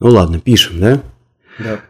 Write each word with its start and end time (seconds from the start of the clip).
Ну 0.00 0.08
ладно, 0.08 0.40
пишем, 0.40 0.80
да? 0.80 1.02
Да. 1.58 1.80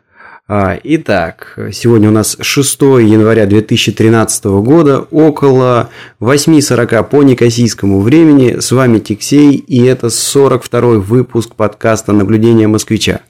А, 0.49 0.77
итак, 0.83 1.57
сегодня 1.73 2.09
у 2.09 2.13
нас 2.13 2.37
6 2.41 2.81
января 2.83 3.47
2013 3.47 4.47
года, 4.47 4.99
около 5.13 5.91
8.40 6.19 7.05
по 7.05 7.23
некосийскому 7.23 8.01
времени. 8.01 8.59
С 8.59 8.73
вами 8.73 8.99
Тиксей, 8.99 9.53
и 9.55 9.85
это 9.85 10.11
42 10.11 10.99
выпуск 10.99 11.55
подкаста 11.55 12.13
«Наблюдение 12.13 12.67
москвича». 12.67 13.21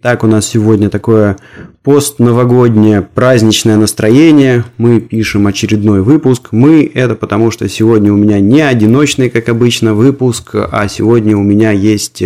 Итак, 0.00 0.22
у 0.22 0.28
нас 0.28 0.46
сегодня 0.46 0.90
такое 0.90 1.38
постновогоднее 1.88 3.00
праздничное 3.00 3.78
настроение. 3.78 4.66
Мы 4.76 5.00
пишем 5.00 5.46
очередной 5.46 6.02
выпуск. 6.02 6.48
Мы 6.50 6.84
это 6.92 7.14
потому, 7.14 7.50
что 7.50 7.66
сегодня 7.66 8.12
у 8.12 8.16
меня 8.16 8.40
не 8.40 8.60
одиночный, 8.60 9.30
как 9.30 9.48
обычно, 9.48 9.94
выпуск, 9.94 10.50
а 10.54 10.86
сегодня 10.86 11.34
у 11.34 11.42
меня 11.42 11.70
есть 11.70 12.22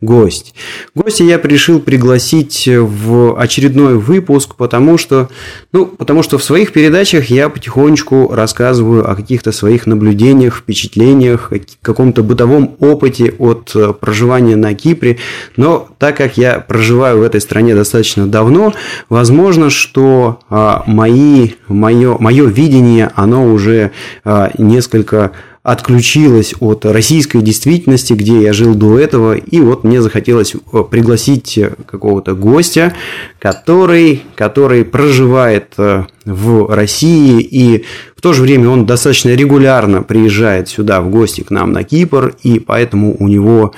гость. 0.00 0.54
Гостя 0.94 1.24
я 1.24 1.38
решил 1.38 1.80
пригласить 1.80 2.66
в 2.66 3.38
очередной 3.38 3.98
выпуск, 3.98 4.54
потому 4.56 4.96
что, 4.96 5.28
ну, 5.72 5.84
потому 5.84 6.22
что 6.22 6.38
в 6.38 6.42
своих 6.42 6.72
передачах 6.72 7.26
я 7.26 7.50
потихонечку 7.50 8.32
рассказываю 8.32 9.10
о 9.10 9.14
каких-то 9.14 9.52
своих 9.52 9.86
наблюдениях, 9.86 10.56
впечатлениях, 10.56 11.52
каком-то 11.82 12.22
бытовом 12.22 12.76
опыте 12.80 13.34
от 13.38 13.76
проживания 14.00 14.56
на 14.56 14.72
Кипре. 14.72 15.18
Но 15.58 15.90
так 15.98 16.16
как 16.16 16.38
я 16.38 16.60
проживаю 16.60 17.18
в 17.18 17.22
этой 17.22 17.42
стране 17.42 17.74
достаточно 17.74 18.26
давно, 18.26 18.72
возможно, 19.08 19.70
что 19.70 20.40
а, 20.48 20.82
мои, 20.86 21.52
мое, 21.68 22.16
мое 22.18 22.46
видение, 22.46 23.10
оно 23.14 23.44
уже 23.46 23.90
а, 24.24 24.50
несколько 24.58 25.32
отключилась 25.62 26.54
от 26.58 26.84
российской 26.84 27.40
действительности, 27.40 28.14
где 28.14 28.42
я 28.42 28.52
жил 28.52 28.74
до 28.74 28.98
этого, 28.98 29.34
и 29.34 29.60
вот 29.60 29.84
мне 29.84 30.02
захотелось 30.02 30.54
э, 30.54 30.82
пригласить 30.90 31.56
какого-то 31.86 32.34
гостя, 32.34 32.94
который, 33.38 34.22
который 34.34 34.84
проживает 34.84 35.74
э, 35.78 36.04
в 36.24 36.74
России, 36.74 37.40
и 37.40 37.84
в 38.16 38.22
то 38.22 38.32
же 38.32 38.42
время 38.42 38.70
он 38.70 38.86
достаточно 38.86 39.30
регулярно 39.30 40.02
приезжает 40.02 40.68
сюда 40.68 41.00
в 41.00 41.10
гости 41.10 41.42
к 41.42 41.50
нам 41.50 41.70
на 41.70 41.84
Кипр, 41.84 42.34
и 42.42 42.58
поэтому 42.58 43.16
у 43.16 43.28
него 43.28 43.72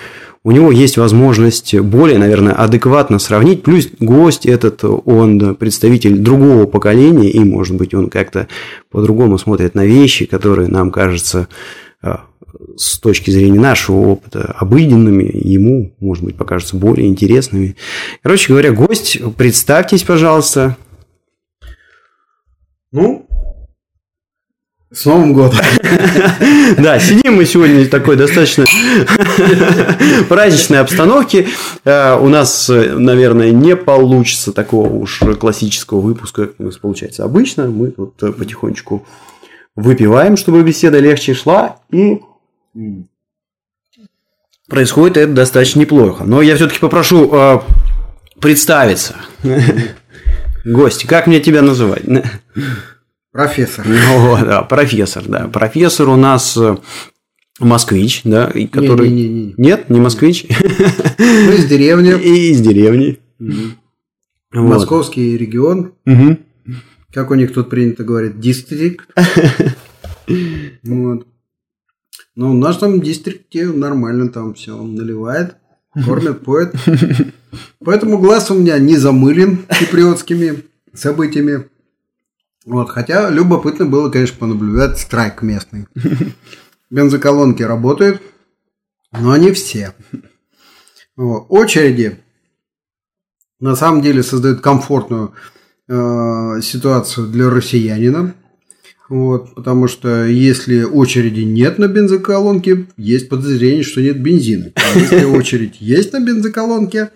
у 0.44 0.50
него 0.50 0.70
есть 0.70 0.98
возможность 0.98 1.74
более, 1.80 2.18
наверное, 2.18 2.52
адекватно 2.52 3.18
сравнить. 3.18 3.62
Плюс 3.62 3.88
гость 3.98 4.44
этот, 4.44 4.84
он 4.84 5.54
представитель 5.54 6.18
другого 6.18 6.66
поколения, 6.66 7.30
и, 7.30 7.40
может 7.40 7.76
быть, 7.76 7.94
он 7.94 8.10
как-то 8.10 8.46
по-другому 8.90 9.38
смотрит 9.38 9.74
на 9.74 9.86
вещи, 9.86 10.26
которые 10.26 10.68
нам 10.68 10.90
кажутся 10.90 11.48
а, 12.02 12.24
с 12.76 12.98
точки 12.98 13.30
зрения 13.30 13.58
нашего 13.58 13.96
опыта 13.96 14.54
обыденными, 14.58 15.30
ему, 15.32 15.94
может 15.98 16.22
быть, 16.22 16.36
покажутся 16.36 16.76
более 16.76 17.08
интересными. 17.08 17.76
Короче 18.22 18.52
говоря, 18.52 18.72
гость, 18.72 19.18
представьтесь, 19.38 20.02
пожалуйста. 20.02 20.76
Ну, 22.92 23.23
с 24.94 25.04
Новым 25.04 25.32
годом! 25.32 25.58
Да, 26.78 26.98
сидим 26.98 27.36
мы 27.36 27.44
сегодня 27.44 27.84
в 27.84 27.88
такой 27.88 28.16
достаточно 28.16 28.64
праздничной 30.28 30.80
обстановке. 30.80 31.48
Э, 31.84 32.16
у 32.18 32.28
нас, 32.28 32.68
наверное, 32.68 33.50
не 33.50 33.76
получится 33.76 34.52
такого 34.52 34.92
уж 34.92 35.20
классического 35.38 36.00
выпуска, 36.00 36.46
как 36.46 36.54
у 36.58 36.64
нас 36.64 36.76
получается 36.76 37.24
обычно. 37.24 37.66
Мы 37.68 37.90
тут 37.90 38.16
потихонечку 38.16 39.06
выпиваем, 39.76 40.36
чтобы 40.36 40.62
беседа 40.62 40.98
легче 40.98 41.34
шла, 41.34 41.76
и 41.90 42.20
происходит 44.68 45.16
это 45.16 45.32
достаточно 45.32 45.80
неплохо. 45.80 46.24
Но 46.24 46.42
я 46.42 46.56
все-таки 46.56 46.80
попрошу 46.80 47.30
э, 47.32 47.60
представиться. 48.40 49.16
Гость, 50.64 51.06
как 51.06 51.26
мне 51.26 51.40
тебя 51.40 51.62
называть? 51.62 52.04
Профессор. 53.34 53.84
Ну, 53.84 54.38
да, 54.44 54.62
профессор, 54.62 55.24
да. 55.26 55.48
Профессор 55.48 56.08
у 56.08 56.14
нас 56.14 56.56
э, 56.56 56.76
москвич, 57.58 58.20
да, 58.22 58.46
который... 58.70 59.08
Не, 59.08 59.14
не, 59.14 59.28
не, 59.28 59.44
не. 59.46 59.54
Нет, 59.56 59.90
не 59.90 59.98
москвич. 59.98 60.46
Мы 61.18 61.56
из 61.56 61.66
деревни. 61.66 62.10
И 62.22 62.52
из 62.52 62.60
деревни. 62.60 63.18
Вот. 63.40 63.72
Московский 64.52 65.36
регион. 65.36 65.94
Угу. 66.06 66.38
Как 67.12 67.32
у 67.32 67.34
них 67.34 67.52
тут 67.52 67.70
принято 67.70 68.04
говорить, 68.04 68.38
дистрикт. 68.38 69.08
Вот. 70.84 71.26
Ну, 72.36 72.52
в 72.52 72.54
нашем 72.54 73.00
дистрикте 73.02 73.66
нормально 73.66 74.28
там 74.30 74.54
все 74.54 74.80
наливает, 74.80 75.56
кормят, 76.06 76.42
поет. 76.42 76.74
Поэтому 77.84 78.18
глаз 78.18 78.50
у 78.50 78.54
меня 78.54 78.78
не 78.78 78.96
замылен 78.96 79.66
киприотскими 79.78 80.62
событиями. 80.94 81.68
Вот, 82.64 82.90
хотя 82.90 83.28
любопытно 83.30 83.84
было, 83.84 84.10
конечно, 84.10 84.38
понаблюдать 84.38 84.98
страйк 84.98 85.42
местный. 85.42 85.86
Бензоколонки 86.90 87.62
работают, 87.62 88.22
но 89.12 89.36
не 89.36 89.52
все. 89.52 89.94
Вот. 91.16 91.46
Очереди 91.48 92.18
на 93.60 93.76
самом 93.76 94.02
деле 94.02 94.22
создают 94.22 94.60
комфортную 94.60 95.32
э, 95.88 96.60
ситуацию 96.62 97.28
для 97.28 97.50
россиянина. 97.50 98.34
Вот, 99.08 99.54
потому 99.54 99.86
что 99.86 100.24
если 100.24 100.82
очереди 100.82 101.40
нет 101.40 101.78
на 101.78 101.88
бензоколонке, 101.88 102.86
есть 102.96 103.28
подозрение, 103.28 103.82
что 103.82 104.00
нет 104.00 104.20
бензина. 104.20 104.72
А 104.74 104.98
если 104.98 105.24
очередь 105.36 105.80
есть 105.80 106.12
на 106.14 106.20
бензоколонке, 106.20 107.10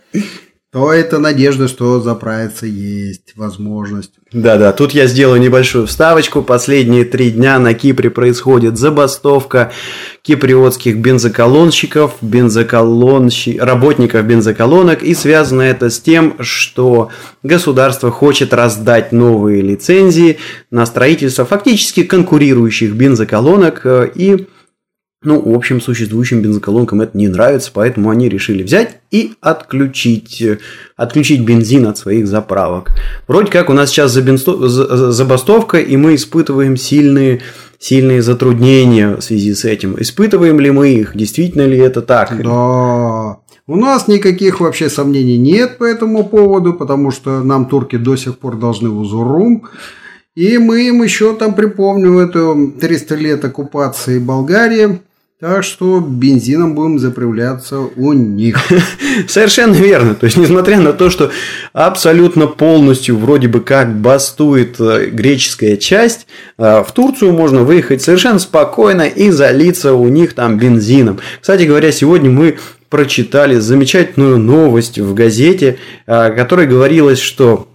то 0.71 0.93
это 0.93 1.19
надежда, 1.19 1.67
что 1.67 1.99
заправиться 1.99 2.67
есть 2.67 3.33
возможность. 3.37 4.13
Да-да, 4.33 4.73
тут 4.73 4.93
я 4.93 5.07
сделаю 5.07 5.41
небольшую 5.41 5.87
вставочку. 5.87 6.43
Последние 6.43 7.07
три 7.07 7.31
дня 7.31 7.59
на 7.59 7.73
Кипре 7.73 8.11
происходит 8.11 8.77
забастовка 8.77 9.73
киприотских 10.21 10.99
бензоколонщиков, 10.99 12.17
бензоколонщи... 12.21 13.57
работников 13.59 14.27
бензоколонок. 14.27 15.03
И 15.03 15.15
связано 15.15 15.63
это 15.63 15.89
с 15.89 16.01
тем, 16.01 16.37
что 16.41 17.09
государство 17.43 18.11
хочет 18.11 18.53
раздать 18.53 19.11
новые 19.11 19.63
лицензии 19.63 20.37
на 20.71 20.85
строительство 20.85 21.47
фактически 21.47 22.03
конкурирующих 22.03 22.93
бензоколонок. 22.93 23.87
Э, 23.87 24.11
и 24.15 24.47
ну, 25.21 25.41
в 25.41 25.53
общем, 25.53 25.81
существующим 25.81 26.43
бензоколонкам 26.43 27.01
это 27.01 27.19
не 27.19 27.27
нравится, 27.27 27.73
поэтому 27.75 28.11
они 28.11 28.29
решили 28.29 28.63
взять 28.63 29.01
и 29.11 29.33
отключить, 29.41 30.45
отключить 30.97 31.41
бензин 31.41 31.87
от 31.87 31.99
своих 31.99 32.29
заправок. 32.29 32.93
Вроде 33.27 33.51
как 33.51 33.69
у 33.69 33.73
нас 33.73 33.91
сейчас 33.91 34.13
забастовка, 34.13 35.79
и 35.79 35.97
мы 35.97 36.15
испытываем 36.15 36.77
сильные, 36.77 37.41
сильные 37.81 38.23
затруднения 38.23 39.17
в 39.17 39.21
связи 39.21 39.55
с 39.55 39.65
этим. 39.65 39.97
Испытываем 40.01 40.61
ли 40.61 40.71
мы 40.71 40.91
их? 40.91 41.17
Действительно 41.17 41.63
ли 41.63 41.79
это 41.79 42.01
так? 42.01 42.41
Да. 42.41 43.39
У 43.67 43.77
нас 43.77 44.07
никаких 44.07 44.61
вообще 44.61 44.89
сомнений 44.89 45.37
нет 45.37 45.79
по 45.79 45.85
этому 45.85 46.25
поводу, 46.25 46.75
потому 46.75 47.11
что 47.11 47.43
нам 47.43 47.67
турки 47.67 47.97
до 47.97 48.15
сих 48.15 48.39
пор 48.39 48.57
должны 48.57 48.89
узурум. 48.89 49.65
И 50.37 50.59
мы 50.59 50.87
им 50.87 51.03
еще 51.03 51.35
там 51.35 51.55
припомним 51.55 52.19
эту 52.19 52.73
300 52.81 53.15
лет 53.17 53.45
оккупации 53.45 54.21
Болгарии. 54.21 55.01
Так 55.41 55.63
что 55.63 56.01
бензином 56.01 56.75
будем 56.75 56.99
заправляться 56.99 57.79
у 57.79 58.13
них. 58.13 58.59
Совершенно 59.29 59.75
верно. 59.75 60.17
То 60.17 60.27
есть, 60.27 60.37
несмотря 60.37 60.81
на 60.81 60.93
то, 60.93 61.11
что 61.11 61.31
абсолютно 61.73 62.49
полностью 62.49 63.17
вроде 63.17 63.47
бы 63.47 63.61
как 63.61 64.01
бастует 64.01 64.81
э, 64.81 65.07
греческая 65.07 65.77
часть, 65.77 66.27
э, 66.59 66.83
в 66.83 66.91
Турцию 66.91 67.35
можно 67.35 67.63
выехать 67.63 68.03
совершенно 68.03 68.41
спокойно 68.41 69.03
и 69.03 69.31
залиться 69.31 69.95
у 69.95 70.09
них 70.09 70.35
там 70.35 70.59
бензином. 70.59 71.21
Кстати 71.41 71.63
говоря, 71.63 71.93
сегодня 71.93 72.31
мы 72.31 72.59
прочитали 72.89 73.61
замечательную 73.61 74.39
новость 74.39 74.99
в 74.99 75.15
газете, 75.15 75.79
э, 76.09 76.35
которой 76.35 76.67
говорилось, 76.67 77.21
что 77.21 77.68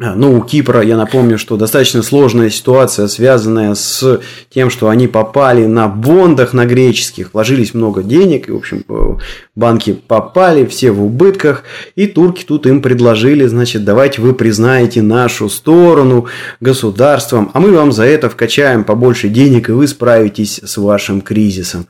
ну, 0.00 0.38
у 0.38 0.40
Кипра, 0.42 0.80
я 0.80 0.96
напомню, 0.96 1.36
что 1.36 1.58
достаточно 1.58 2.02
сложная 2.02 2.48
ситуация, 2.48 3.06
связанная 3.06 3.74
с 3.74 4.20
тем, 4.48 4.70
что 4.70 4.88
они 4.88 5.08
попали 5.08 5.66
на 5.66 5.88
бондах 5.88 6.54
на 6.54 6.64
греческих, 6.64 7.34
вложились 7.34 7.74
много 7.74 8.02
денег, 8.02 8.48
и, 8.48 8.52
в 8.52 8.56
общем, 8.56 8.82
э, 8.88 9.16
банки 9.54 9.92
попали, 9.92 10.64
все 10.64 10.90
в 10.90 11.04
убытках, 11.04 11.64
и 11.96 12.06
турки 12.06 12.44
тут 12.46 12.66
им 12.66 12.80
предложили, 12.80 13.44
значит, 13.44 13.84
давайте 13.84 14.22
вы 14.22 14.32
признаете 14.32 15.02
нашу 15.02 15.50
сторону 15.50 16.28
государством, 16.60 17.50
а 17.52 17.60
мы 17.60 17.70
вам 17.72 17.92
за 17.92 18.04
это 18.04 18.30
вкачаем 18.30 18.84
побольше 18.84 19.28
денег, 19.28 19.68
и 19.68 19.72
вы 19.72 19.86
справитесь 19.86 20.62
с 20.64 20.78
вашим 20.78 21.20
кризисом. 21.20 21.86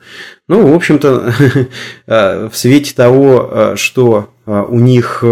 Ну, 0.49 0.67
в 0.67 0.75
общем-то, 0.75 1.33
э, 2.07 2.49
в 2.49 2.57
свете 2.57 2.93
того, 2.93 3.49
э, 3.49 3.75
что 3.77 4.33
у 4.45 4.79
них 4.79 5.23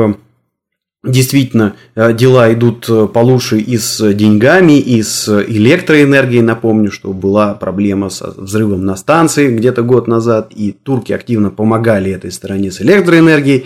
действительно 1.04 1.76
э, 1.96 2.14
дела 2.14 2.52
идут 2.54 2.88
э, 2.90 3.08
получше 3.08 3.60
и 3.60 3.78
с 3.78 4.14
деньгами, 4.14 4.80
и 4.80 5.02
с 5.02 5.30
электроэнергией. 5.30 6.42
Напомню, 6.42 6.92
что 6.92 7.14
была 7.14 7.54
проблема 7.54 8.10
с 8.10 8.22
взрывом 8.22 8.86
на 8.86 8.96
станции 8.96 9.56
где-то 9.56 9.82
год 9.84 10.08
назад, 10.08 10.52
и 10.54 10.72
турки 10.72 11.14
активно 11.14 11.52
помогали 11.52 12.12
этой 12.12 12.32
стороне 12.32 12.72
с 12.72 12.82
электроэнергией. 12.82 13.66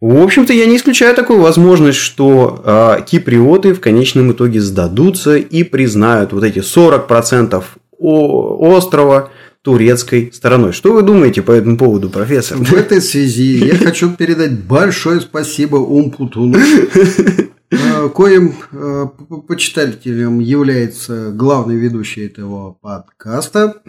В 0.00 0.22
общем-то, 0.22 0.52
я 0.52 0.66
не 0.66 0.76
исключаю 0.76 1.14
такую 1.14 1.40
возможность, 1.40 1.98
что 1.98 2.62
э, 2.64 3.02
киприоты 3.06 3.74
в 3.74 3.80
конечном 3.80 4.30
итоге 4.30 4.60
сдадутся 4.60 5.36
и 5.36 5.64
признают 5.64 6.32
вот 6.32 6.44
эти 6.44 6.58
40% 6.58 7.64
острова 7.98 9.30
турецкой 9.66 10.30
стороной. 10.32 10.70
Что 10.70 10.92
вы 10.92 11.02
думаете 11.02 11.42
по 11.42 11.50
этому 11.50 11.76
поводу, 11.76 12.08
профессор? 12.08 12.56
В 12.58 12.72
этой 12.72 13.00
связи 13.00 13.66
я 13.66 13.74
хочу 13.74 14.14
передать 14.14 14.52
большое 14.62 15.20
спасибо 15.20 15.74
Умпутуну, 15.78 16.56
э, 17.72 18.08
коим 18.14 18.54
э, 18.70 19.06
почитателем 19.48 20.38
является 20.38 21.32
главный 21.32 21.74
ведущий 21.74 22.26
этого 22.26 22.76
подкаста. 22.80 23.82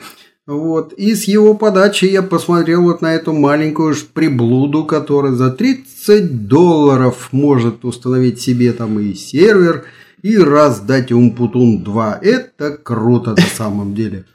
Вот. 0.47 0.93
И 0.93 1.13
с 1.13 1.25
его 1.25 1.53
подачи 1.53 2.05
я 2.05 2.23
посмотрел 2.23 2.81
вот 2.81 3.03
на 3.03 3.13
эту 3.13 3.33
маленькую 3.33 3.93
приблуду, 4.15 4.83
которая 4.83 5.33
за 5.33 5.51
30 5.51 6.47
долларов 6.47 7.29
может 7.31 7.85
установить 7.85 8.41
себе 8.41 8.73
там 8.73 8.99
и 8.99 9.13
сервер, 9.13 9.85
и 10.23 10.39
раздать 10.39 11.11
Умпутун 11.11 11.83
2. 11.83 12.19
Это 12.23 12.71
круто 12.71 13.35
на 13.35 13.45
самом 13.55 13.93
деле. 13.93 14.25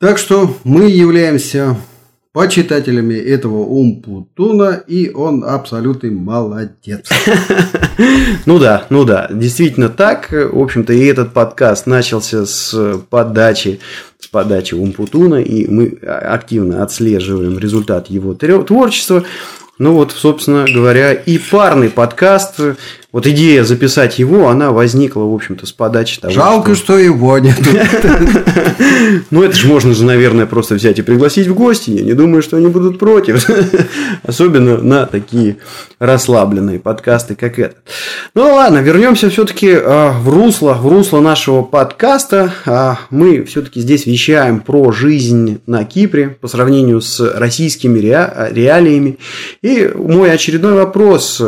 Так 0.00 0.16
что 0.18 0.56
мы 0.62 0.88
являемся 0.88 1.76
почитателями 2.32 3.14
этого 3.14 3.64
Умпутуна, 3.64 4.80
и 4.86 5.10
он 5.10 5.42
абсолютный 5.42 6.10
молодец. 6.10 7.08
Ну 8.46 8.60
да, 8.60 8.86
ну 8.90 9.04
да, 9.04 9.26
действительно 9.28 9.88
так. 9.88 10.30
В 10.30 10.56
общем-то, 10.62 10.92
и 10.92 11.04
этот 11.04 11.32
подкаст 11.32 11.86
начался 11.86 12.46
с 12.46 13.00
подачи, 13.10 13.80
с 14.20 14.28
подачи 14.28 14.74
Умпутуна, 14.74 15.42
и 15.42 15.66
мы 15.66 15.98
активно 16.06 16.84
отслеживаем 16.84 17.58
результат 17.58 18.06
его 18.08 18.34
творчества. 18.34 19.24
Ну 19.78 19.94
вот, 19.94 20.12
собственно 20.12 20.64
говоря, 20.72 21.12
и 21.12 21.38
парный 21.38 21.90
подкаст 21.90 22.60
вот 23.10 23.26
идея 23.26 23.64
записать 23.64 24.18
его, 24.18 24.48
она 24.48 24.70
возникла, 24.70 25.22
в 25.22 25.34
общем-то, 25.34 25.64
с 25.64 25.72
подачи 25.72 26.20
того, 26.20 26.34
Жалко, 26.34 26.74
что, 26.74 26.84
что 26.84 26.98
его 26.98 27.38
нет. 27.38 27.56
Ну, 29.30 29.42
это 29.42 29.56
же 29.56 29.66
можно 29.66 29.94
же, 29.94 30.04
наверное, 30.04 30.46
просто 30.46 30.74
взять 30.74 30.98
и 30.98 31.02
пригласить 31.02 31.46
в 31.46 31.54
гости. 31.54 31.90
Я 31.90 32.02
не 32.02 32.12
думаю, 32.12 32.42
что 32.42 32.56
они 32.56 32.68
будут 32.68 32.98
против. 32.98 33.48
Особенно 34.22 34.78
на 34.78 35.06
такие 35.06 35.56
расслабленные 35.98 36.78
подкасты, 36.78 37.34
как 37.34 37.58
этот. 37.58 37.78
Ну, 38.34 38.54
ладно, 38.54 38.78
вернемся 38.78 39.30
все-таки 39.30 39.70
а, 39.72 40.12
в 40.12 40.28
русло, 40.28 40.74
в 40.74 40.86
русло 40.86 41.20
нашего 41.20 41.62
подкаста. 41.62 42.52
А, 42.66 43.00
мы 43.10 43.44
все-таки 43.44 43.80
здесь 43.80 44.06
вещаем 44.06 44.60
про 44.60 44.92
жизнь 44.92 45.60
на 45.66 45.84
Кипре 45.84 46.28
по 46.28 46.48
сравнению 46.48 47.00
с 47.00 47.20
российскими 47.20 47.98
реалиями. 47.98 49.18
И 49.62 49.90
мой 49.94 50.30
очередной 50.30 50.74
вопрос 50.74 51.42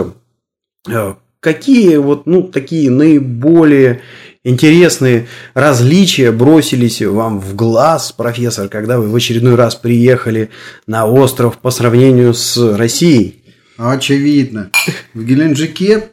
а, 0.88 1.16
какие 1.40 1.96
вот, 1.96 2.26
ну, 2.26 2.42
такие 2.44 2.90
наиболее 2.90 4.02
интересные 4.44 5.26
различия 5.54 6.32
бросились 6.32 7.02
вам 7.02 7.40
в 7.40 7.54
глаз, 7.54 8.12
профессор, 8.12 8.68
когда 8.68 8.98
вы 8.98 9.08
в 9.08 9.16
очередной 9.16 9.54
раз 9.54 9.74
приехали 9.74 10.50
на 10.86 11.06
остров 11.06 11.58
по 11.58 11.70
сравнению 11.70 12.34
с 12.34 12.56
Россией? 12.76 13.42
Очевидно. 13.76 14.70
В 15.14 15.24
Геленджике 15.24 16.10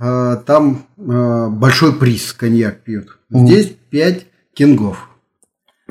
э, 0.00 0.36
там 0.46 0.86
э, 0.96 1.48
большой 1.48 1.94
приз 1.94 2.32
коньяк 2.32 2.82
пьют. 2.82 3.18
Здесь 3.30 3.72
пять 3.90 4.26
кингов. 4.54 5.08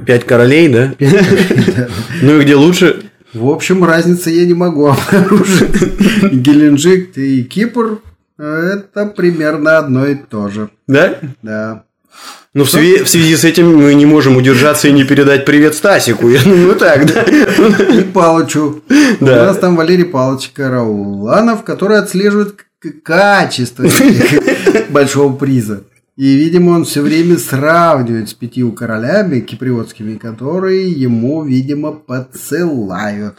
Пять 0.05 0.25
королей, 0.25 0.69
да? 0.69 0.93
Пять 0.97 1.11
королей, 1.11 1.73
да. 1.75 1.87
Ну 2.21 2.39
и 2.39 2.43
где 2.43 2.55
лучше? 2.55 3.03
В 3.33 3.49
общем, 3.49 3.83
разницы 3.83 4.29
я 4.29 4.45
не 4.45 4.53
могу 4.53 4.87
обнаружить. 4.87 6.31
Геленджик 6.31 7.17
и 7.17 7.43
Кипр 7.43 8.01
это 8.45 9.05
примерно 9.05 9.77
одно 9.77 10.05
и 10.05 10.15
то 10.15 10.49
же. 10.49 10.69
Да? 10.87 11.15
Да. 11.41 11.83
Ну, 12.53 12.65
в 12.65 12.69
связи, 12.69 13.03
в 13.03 13.09
связи 13.09 13.37
с 13.37 13.45
этим 13.45 13.77
мы 13.77 13.93
не 13.93 14.05
можем 14.05 14.35
удержаться 14.35 14.89
и 14.89 14.91
не 14.91 15.05
передать 15.05 15.45
привет 15.45 15.73
Стасику. 15.73 16.27
Ну, 16.45 16.73
так, 16.75 17.05
да. 17.05 17.21
И 17.23 18.03
Палычу. 18.03 18.83
Да. 19.21 19.43
У 19.43 19.45
нас 19.45 19.57
там 19.57 19.77
Валерий 19.77 20.05
Палыч 20.05 20.49
Карауланов, 20.49 21.63
который 21.63 21.97
отслеживает 21.99 22.55
качество 23.03 23.85
большого 24.89 25.33
приза. 25.35 25.83
И, 26.17 26.35
видимо, 26.35 26.71
он 26.71 26.83
все 26.83 27.01
время 27.01 27.37
сравнивает 27.37 28.29
с 28.29 28.33
пятью 28.33 28.73
королями 28.73 29.39
киприотскими, 29.39 30.17
которые 30.17 30.91
ему, 30.91 31.43
видимо, 31.43 31.93
подсылают. 31.93 33.35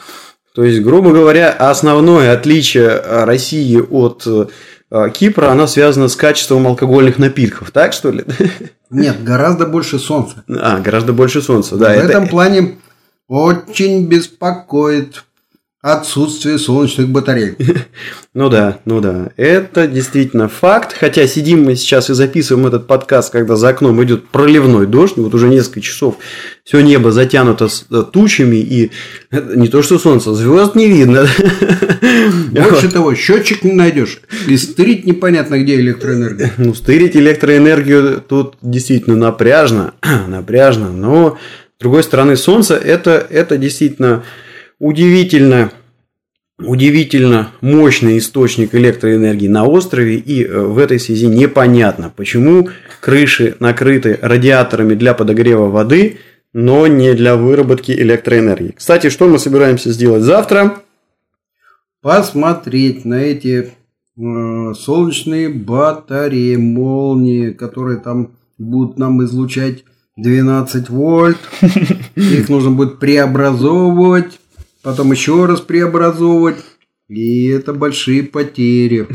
То 0.54 0.64
есть, 0.64 0.82
грубо 0.82 1.12
говоря, 1.12 1.50
основное 1.50 2.32
отличие 2.32 3.00
России 3.24 3.78
от 3.78 4.24
а, 4.26 4.48
Кипра, 5.14 5.50
она 5.50 5.66
связана 5.66 6.08
с 6.08 6.16
качеством 6.16 6.66
алкогольных 6.66 7.18
напитков, 7.18 7.70
так 7.70 7.92
что 7.92 8.10
ли? 8.10 8.24
Нет, 8.90 9.24
гораздо 9.24 9.66
больше 9.66 9.98
солнца. 9.98 10.44
А, 10.48 10.80
гораздо 10.80 11.12
больше 11.12 11.40
солнца, 11.40 11.76
да. 11.76 11.88
В 11.88 11.92
это... 11.92 12.08
этом 12.08 12.28
плане 12.28 12.78
очень 13.26 14.06
беспокоит 14.06 15.24
отсутствие 15.82 16.58
солнечных 16.58 17.08
батарей. 17.08 17.56
Ну 18.34 18.48
да, 18.48 18.78
ну 18.86 19.02
да. 19.02 19.30
Это 19.36 19.86
действительно 19.86 20.48
факт. 20.48 20.96
Хотя 20.98 21.26
сидим 21.26 21.64
мы 21.64 21.76
сейчас 21.76 22.08
и 22.08 22.14
записываем 22.14 22.66
этот 22.66 22.86
подкаст, 22.86 23.30
когда 23.30 23.56
за 23.56 23.68
окном 23.68 24.02
идет 24.02 24.26
проливной 24.28 24.86
дождь. 24.86 25.18
Вот 25.18 25.34
уже 25.34 25.50
несколько 25.50 25.82
часов 25.82 26.16
все 26.64 26.80
небо 26.80 27.12
затянуто 27.12 27.68
с 27.68 27.84
э, 27.90 28.04
тучами. 28.10 28.56
И 28.56 28.90
не 29.30 29.68
то, 29.68 29.82
что 29.82 29.98
солнце, 29.98 30.32
звезд 30.32 30.74
не 30.76 30.88
видно. 30.88 31.28
Больше 32.52 32.90
того, 32.90 33.14
счетчик 33.14 33.64
не 33.64 33.72
найдешь. 33.72 34.22
И 34.48 34.56
стырить 34.56 35.04
непонятно, 35.04 35.62
где 35.62 35.78
электроэнергия. 35.78 36.54
Ну, 36.56 36.72
стырить 36.72 37.14
электроэнергию 37.14 38.24
тут 38.26 38.54
действительно 38.62 39.16
напряжно. 39.16 39.92
напряжно. 40.26 40.90
Но, 40.90 41.36
с 41.78 41.82
другой 41.82 42.02
стороны, 42.02 42.38
солнце 42.38 42.76
это, 42.76 43.26
это 43.28 43.58
действительно 43.58 44.24
удивительно 44.82 45.70
удивительно 46.58 47.50
мощный 47.60 48.18
источник 48.18 48.74
электроэнергии 48.74 49.48
на 49.48 49.64
острове, 49.64 50.16
и 50.16 50.44
э, 50.44 50.60
в 50.60 50.78
этой 50.78 50.98
связи 51.00 51.26
непонятно, 51.26 52.12
почему 52.14 52.68
крыши 53.00 53.56
накрыты 53.58 54.18
радиаторами 54.20 54.94
для 54.94 55.14
подогрева 55.14 55.68
воды, 55.70 56.18
но 56.52 56.86
не 56.86 57.14
для 57.14 57.36
выработки 57.36 57.92
электроэнергии. 57.92 58.74
Кстати, 58.76 59.08
что 59.08 59.28
мы 59.28 59.38
собираемся 59.38 59.90
сделать 59.90 60.22
завтра? 60.22 60.82
Посмотреть 62.00 63.04
на 63.04 63.14
эти 63.14 63.70
э, 64.16 64.74
солнечные 64.74 65.48
батареи, 65.48 66.56
молнии, 66.56 67.50
которые 67.50 67.98
там 67.98 68.32
будут 68.58 68.98
нам 68.98 69.24
излучать 69.24 69.84
12 70.16 70.90
вольт. 70.90 71.38
Их 72.16 72.48
нужно 72.48 72.72
будет 72.72 72.98
преобразовывать 72.98 74.38
потом 74.82 75.12
еще 75.12 75.46
раз 75.46 75.60
преобразовывать, 75.60 76.56
и 77.08 77.46
это 77.48 77.72
большие 77.72 78.22
потери. 78.22 79.06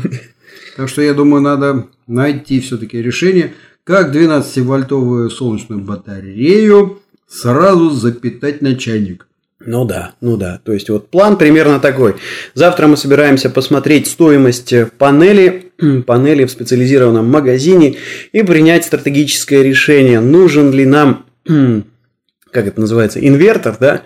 Так 0.76 0.88
что 0.88 1.02
я 1.02 1.14
думаю, 1.14 1.42
надо 1.42 1.88
найти 2.06 2.60
все-таки 2.60 3.02
решение, 3.02 3.54
как 3.84 4.14
12-вольтовую 4.14 5.28
солнечную 5.28 5.82
батарею 5.82 7.00
сразу 7.26 7.90
запитать 7.90 8.62
на 8.62 8.76
чайник. 8.76 9.26
Ну 9.60 9.84
да, 9.84 10.12
ну 10.20 10.36
да. 10.36 10.60
То 10.62 10.72
есть 10.72 10.88
вот 10.88 11.08
план 11.10 11.36
примерно 11.36 11.80
такой. 11.80 12.14
Завтра 12.54 12.86
мы 12.86 12.96
собираемся 12.96 13.50
посмотреть 13.50 14.06
стоимость 14.06 14.72
панели, 14.98 15.72
панели 16.06 16.44
в 16.44 16.50
специализированном 16.50 17.28
магазине 17.28 17.96
и 18.32 18.42
принять 18.42 18.84
стратегическое 18.84 19.62
решение, 19.62 20.20
нужен 20.20 20.70
ли 20.70 20.86
нам, 20.86 21.26
как 21.44 22.66
это 22.66 22.80
называется, 22.80 23.26
инвертор, 23.26 23.76
да, 23.80 24.02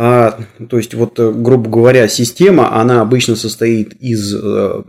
а, 0.00 0.38
то 0.70 0.76
есть, 0.76 0.94
вот, 0.94 1.18
э, 1.18 1.32
грубо 1.32 1.68
говоря, 1.68 2.06
система, 2.06 2.80
она 2.80 3.00
обычно 3.00 3.34
состоит 3.34 3.94
из 3.94 4.32
э, 4.32 4.82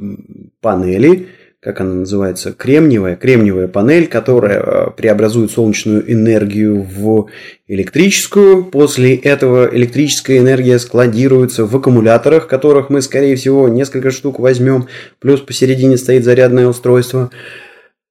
панели, 0.62 1.30
как 1.60 1.82
она 1.82 1.96
называется, 1.96 2.51
кремниевая, 2.51 3.16
кремниевая 3.16 3.68
панель, 3.68 4.06
которая 4.06 4.60
э, 4.62 4.92
преобразует 4.96 5.50
солнечную 5.50 6.13
энергию 6.13 6.84
в 6.84 7.25
электрическую. 7.68 8.66
После 8.66 9.16
этого 9.16 9.68
электрическая 9.75 10.38
энергия 10.38 10.78
складируется 10.78 11.66
в 11.66 11.75
аккумуляторах, 11.75 12.48
которых 12.48 12.92
мы, 12.92 13.01
скорее 13.01 13.36
всего, 13.36 13.68
несколько 13.68 14.12
штук 14.12 14.38
возьмем. 14.38 14.89
Плюс 15.18 15.42
посередине 15.42 15.98
стоит 15.98 16.24
зарядное 16.24 16.68
устройство. 16.68 17.32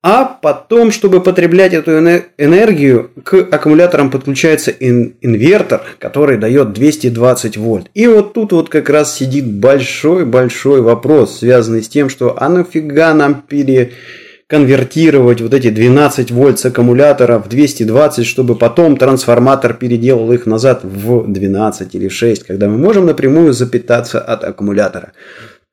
А 0.02 0.25
потом, 0.25 0.93
чтобы 0.93 1.21
потреблять 1.21 1.75
эту 1.75 1.99
энергию, 1.99 3.11
к 3.25 3.35
аккумуляторам 3.35 4.11
подключается 4.11 4.71
инвертор, 4.71 5.83
который 5.99 6.38
дает 6.38 6.73
220 6.73 7.57
вольт. 7.57 7.90
И 7.95 8.07
вот 8.07 8.33
тут 8.33 8.52
вот 8.52 8.69
как 8.69 8.90
раз 8.90 9.17
сидит 9.17 9.52
большой-большой 9.52 10.83
вопрос, 10.83 11.38
связанный 11.38 11.83
с 11.83 11.88
тем, 11.88 12.11
что 12.11 12.40
а 12.40 12.49
нафига 12.49 13.12
нам 13.12 13.43
переконвертировать 13.43 15.40
вот 15.40 15.52
эти 15.52 15.71
12 15.71 16.31
вольт 16.31 16.61
с 16.61 16.67
аккумулятора 16.67 17.40
в 17.40 17.49
220, 17.49 18.25
чтобы 18.25 18.55
потом 18.55 18.97
трансформатор 18.99 19.75
переделал 19.75 20.33
их 20.33 20.47
назад 20.47 20.85
в 20.85 21.26
12 21.26 21.93
или 21.97 22.09
6, 22.09 22.45
когда 22.45 22.69
мы 22.69 22.78
можем 22.78 23.07
напрямую 23.07 23.52
запитаться 23.52 24.21
от 24.21 24.45
аккумулятора. 24.45 25.11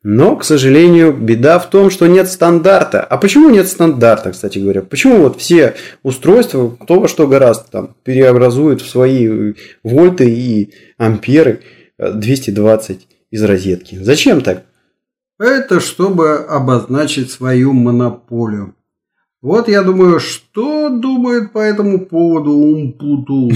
Но, 0.07 0.35
к 0.35 0.43
сожалению, 0.43 1.13
беда 1.13 1.57
в 1.57 1.67
том, 1.67 1.89
что 1.89 2.05
нет 2.05 2.27
стандарта. 2.27 3.01
А 3.01 3.17
почему 3.17 3.50
нет 3.50 3.67
стандарта, 3.67 4.33
кстати 4.33 4.59
говоря? 4.59 4.83
Почему 4.83 5.17
вот 5.17 5.41
все 5.41 5.74
устройства, 6.03 6.77
кто 6.79 7.00
во 7.00 7.07
что 7.07 7.27
гораздо, 7.27 7.71
там, 7.71 7.95
переобразуют 8.03 8.83
в 8.83 8.88
свои 8.88 9.55
вольты 9.81 10.29
и 10.29 10.75
амперы 11.00 11.62
220 11.97 12.97
э, 12.97 13.15
из 13.31 13.43
розетки? 13.43 13.97
Зачем 14.00 14.41
так? 14.41 14.65
Это 15.39 15.79
чтобы 15.79 16.35
обозначить 16.35 17.31
свою 17.31 17.74
монополию. 17.74 18.75
Вот 19.45 19.69
я 19.69 19.83
думаю, 19.83 20.19
что 20.19 20.89
думает 20.89 21.53
по 21.53 21.59
этому 21.59 22.03
поводу 22.03 22.49
Умпуту. 22.53 23.51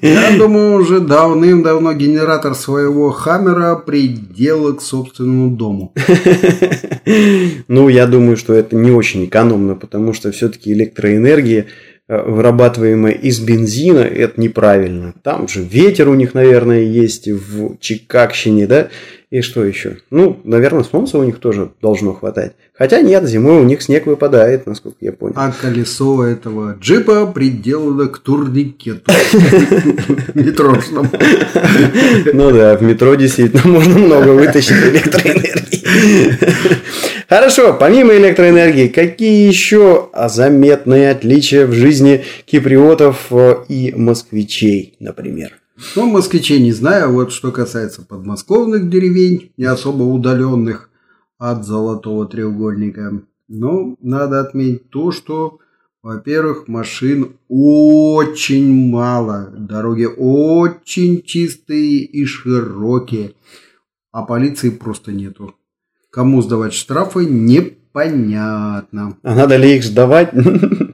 Я 0.00 0.30
думаю, 0.38 0.76
уже 0.76 1.00
давным-давно 1.00 1.92
генератор 1.94 2.54
своего 2.54 3.10
Хаммера 3.10 3.74
приделал 3.74 4.74
к 4.74 4.82
собственному 4.82 5.56
дому. 5.56 5.92
Ну, 7.68 7.88
я 7.88 8.06
думаю, 8.06 8.36
что 8.36 8.52
это 8.54 8.74
не 8.76 8.90
очень 8.90 9.24
экономно, 9.24 9.74
потому 9.74 10.12
что 10.12 10.30
все-таки 10.32 10.72
электроэнергия 10.72 11.66
э, 12.08 12.30
вырабатываемая 12.30 13.12
из 13.12 13.38
бензина, 13.40 14.00
это 14.00 14.40
неправильно. 14.40 15.14
Там 15.22 15.46
же 15.46 15.62
ветер 15.62 16.08
у 16.08 16.14
них, 16.14 16.34
наверное, 16.34 16.82
есть 16.82 17.28
в 17.28 17.78
Чикагщине, 17.78 18.66
да? 18.66 18.88
И 19.28 19.40
что 19.40 19.64
еще? 19.64 19.98
Ну, 20.10 20.40
наверное, 20.44 20.84
солнца 20.84 21.18
у 21.18 21.24
них 21.24 21.40
тоже 21.40 21.72
должно 21.82 22.12
хватать. 22.14 22.52
Хотя 22.72 23.00
нет, 23.00 23.26
зимой 23.26 23.58
у 23.58 23.64
них 23.64 23.82
снег 23.82 24.06
выпадает, 24.06 24.66
насколько 24.66 24.98
я 25.00 25.10
понял. 25.12 25.34
А 25.36 25.50
колесо 25.50 26.24
этого 26.24 26.76
джипа 26.80 27.26
приделано 27.26 28.06
к 28.06 28.18
турникету 28.18 29.10
метрошному. 30.34 31.10
Ну 32.32 32.52
да, 32.52 32.76
в 32.76 32.82
метро 32.82 33.16
действительно 33.16 33.66
можно 33.66 33.98
много 33.98 34.28
вытащить 34.28 34.76
электроэнергии. 34.76 36.36
Хорошо, 37.28 37.76
помимо 37.78 38.14
электроэнергии, 38.14 38.86
какие 38.86 39.48
еще 39.48 40.10
заметные 40.28 41.10
отличия 41.10 41.66
в 41.66 41.72
жизни 41.72 42.24
киприотов 42.44 43.32
и 43.68 43.92
москвичей, 43.96 44.94
например? 45.00 45.54
Ну, 45.94 46.06
москвичей 46.10 46.60
не 46.60 46.72
знаю. 46.72 47.12
Вот 47.12 47.32
что 47.32 47.52
касается 47.52 48.02
подмосковных 48.02 48.88
деревень, 48.88 49.52
не 49.56 49.64
особо 49.64 50.02
удаленных 50.04 50.90
от 51.38 51.64
Золотого 51.64 52.26
треугольника. 52.26 53.22
Ну, 53.48 53.96
надо 54.00 54.40
отметить 54.40 54.90
то, 54.90 55.12
что, 55.12 55.58
во-первых, 56.02 56.66
машин 56.66 57.36
очень 57.48 58.90
мало. 58.90 59.52
Дороги 59.56 60.06
очень 60.16 61.22
чистые 61.22 61.98
и 61.98 62.24
широкие. 62.24 63.34
А 64.12 64.22
полиции 64.22 64.70
просто 64.70 65.12
нету. 65.12 65.54
Кому 66.10 66.40
сдавать 66.40 66.72
штрафы, 66.72 67.26
непонятно. 67.26 69.18
А 69.22 69.34
надо 69.34 69.56
ли 69.56 69.76
их 69.76 69.84
сдавать? 69.84 70.32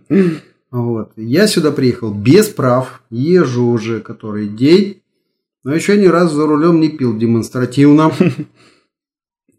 Вот. 0.73 1.13
Я 1.17 1.47
сюда 1.47 1.71
приехал 1.71 2.13
без 2.13 2.49
прав, 2.49 3.03
езжу 3.11 3.67
уже 3.67 4.01
который 4.01 4.49
день, 4.49 5.03
но 5.65 5.75
еще 5.75 5.99
ни 5.99 6.07
разу 6.07 6.37
за 6.37 6.47
рулем 6.47 6.81
не 6.81 6.89
пил 6.89 7.17
демонстративно. 7.17 8.11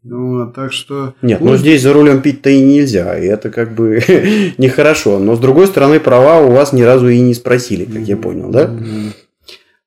Вот, 0.05 0.53
так 0.53 0.73
что... 0.73 1.13
Нет, 1.21 1.39
ну 1.39 1.55
здесь 1.55 1.81
за 1.81 1.93
рулем 1.93 2.21
пить-то 2.21 2.49
и 2.49 2.59
нельзя, 2.59 3.17
и 3.17 3.25
это 3.25 3.49
как 3.49 3.73
бы 3.73 4.01
нехорошо. 4.57 5.17
Но 5.17 5.37
с 5.37 5.39
другой 5.39 5.67
стороны, 5.67 6.01
права 6.01 6.41
у 6.41 6.51
вас 6.51 6.73
ни 6.73 6.81
разу 6.81 7.07
и 7.07 7.21
не 7.21 7.33
спросили, 7.33 7.85
как 7.85 8.01
я 8.01 8.17
понял, 8.17 8.49
да? 8.49 8.77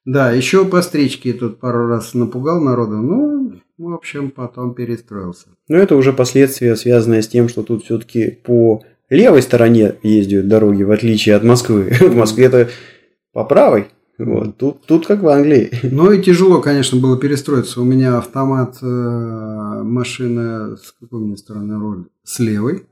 Да, 0.06 0.32
еще 0.32 0.64
по 0.64 0.80
стричке 0.80 1.34
тут 1.34 1.60
пару 1.60 1.86
раз 1.88 2.14
напугал 2.14 2.62
народу, 2.62 2.96
ну, 2.96 3.60
в 3.76 3.92
общем, 3.92 4.30
потом 4.30 4.72
перестроился. 4.72 5.48
Но 5.68 5.76
это 5.76 5.96
уже 5.96 6.14
последствия, 6.14 6.76
связанные 6.76 7.20
с 7.20 7.28
тем, 7.28 7.50
что 7.50 7.62
тут 7.62 7.84
все-таки 7.84 8.30
по 8.30 8.84
левой 9.08 9.42
стороне 9.42 9.96
ездят 10.02 10.48
дороги, 10.48 10.82
в 10.82 10.90
отличие 10.90 11.36
от 11.36 11.44
Москвы. 11.44 11.92
В 12.00 12.14
Москве 12.14 12.46
это 12.46 12.68
по 13.32 13.44
правой. 13.44 13.88
Вот. 14.18 14.56
Тут, 14.56 14.86
тут 14.86 15.06
как 15.06 15.22
в 15.22 15.28
Англии. 15.28 15.70
Ну 15.82 16.10
и 16.10 16.22
тяжело, 16.22 16.62
конечно, 16.62 16.98
было 16.98 17.18
перестроиться. 17.18 17.82
У 17.82 17.84
меня 17.84 18.16
автомат 18.16 18.78
э, 18.80 18.86
машина 18.86 20.76
с 20.76 20.92
какой 20.98 21.20
мне 21.20 21.36
стороны 21.36 21.78
руль? 21.78 22.06
С 22.24 22.38
левой. 22.38 22.86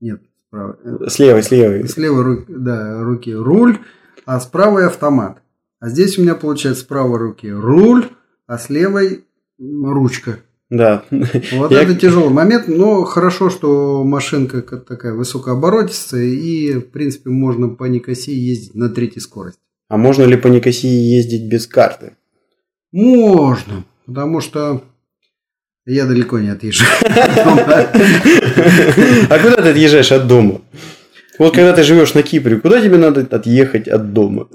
Нет, 0.00 0.22
с 0.22 0.50
правой. 0.50 0.76
С 1.08 1.18
левой, 1.18 1.42
с 1.42 1.50
левой. 1.50 1.86
С 1.86 1.96
левой 1.98 2.22
руки, 2.22 2.46
да, 2.48 3.02
руки 3.02 3.34
руль, 3.34 3.80
а 4.24 4.40
с 4.40 4.46
правой 4.46 4.86
автомат. 4.86 5.42
А 5.78 5.90
здесь 5.90 6.18
у 6.18 6.22
меня 6.22 6.34
получается 6.34 6.82
с 6.82 6.86
правой 6.86 7.18
руки 7.18 7.50
руль, 7.50 8.06
а 8.46 8.56
с 8.56 8.70
левой 8.70 9.26
ручка. 9.58 10.38
Да. 10.70 11.02
Вот 11.10 11.72
Я... 11.72 11.82
это 11.82 11.96
тяжелый 11.96 12.30
момент, 12.32 12.68
но 12.68 13.04
хорошо, 13.04 13.50
что 13.50 14.04
машинка 14.04 14.62
такая 14.62 15.12
высокооборотистая, 15.12 16.24
и, 16.24 16.74
в 16.74 16.90
принципе, 16.90 17.30
можно 17.30 17.68
по 17.68 17.84
Никосии 17.84 18.34
ездить 18.34 18.74
на 18.76 18.88
третьей 18.88 19.20
скорости. 19.20 19.60
А 19.88 19.96
можно 19.96 20.22
ли 20.22 20.36
по 20.36 20.46
Никосии 20.46 21.16
ездить 21.16 21.48
без 21.48 21.66
карты? 21.66 22.12
Можно, 22.92 23.84
потому 24.06 24.40
что 24.40 24.82
я 25.86 26.06
далеко 26.06 26.38
не 26.38 26.50
отъезжаю. 26.50 26.90
А 29.28 29.38
куда 29.38 29.56
ты 29.56 29.70
отъезжаешь 29.70 30.12
от 30.12 30.28
дома? 30.28 30.60
Вот 31.38 31.54
когда 31.54 31.72
ты 31.72 31.82
живешь 31.82 32.14
на 32.14 32.22
Кипре, 32.22 32.60
куда 32.60 32.80
тебе 32.80 32.96
надо 32.96 33.22
отъехать 33.22 33.88
от 33.88 34.12
дома? 34.12 34.46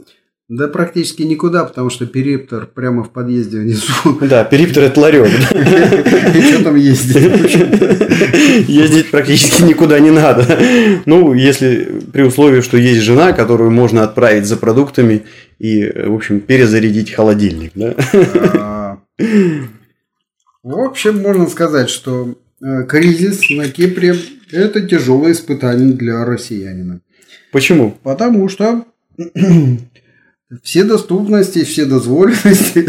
Да 0.47 0.67
практически 0.67 1.23
никуда, 1.23 1.65
потому 1.65 1.89
что 1.89 2.05
периптор 2.05 2.67
прямо 2.67 3.03
в 3.03 3.11
подъезде 3.11 3.57
внизу. 3.57 3.91
Да, 4.21 4.43
периптор 4.43 4.83
это 4.83 4.99
ларек. 4.99 5.25
И 5.25 6.41
что 6.41 6.63
там 6.63 6.75
ездить? 6.75 7.55
Ездить 8.67 9.09
практически 9.09 9.63
никуда 9.63 9.99
не 9.99 10.11
надо. 10.11 10.45
Ну, 11.07 11.33
если 11.33 11.99
при 12.13 12.21
условии, 12.21 12.61
что 12.61 12.77
есть 12.77 13.01
жена, 13.01 13.33
которую 13.33 13.71
можно 13.71 14.03
отправить 14.03 14.45
за 14.45 14.57
продуктами 14.57 15.23
и, 15.57 15.83
в 15.83 16.13
общем, 16.13 16.39
перезарядить 16.41 17.11
холодильник. 17.11 17.71
А, 18.53 18.99
в 20.61 20.79
общем, 20.79 21.17
можно 21.17 21.47
сказать, 21.47 21.89
что 21.89 22.37
э, 22.61 22.83
кризис 22.83 23.49
на 23.49 23.67
Кипре– 23.67 24.15
это 24.51 24.81
тяжелое 24.81 25.31
испытание 25.31 25.93
для 25.93 26.23
россиянина. 26.23 27.01
Почему? 27.51 27.97
Потому 28.03 28.47
что 28.47 28.85
все 30.63 30.83
доступности, 30.83 31.63
все 31.63 31.85
дозволенности, 31.85 32.81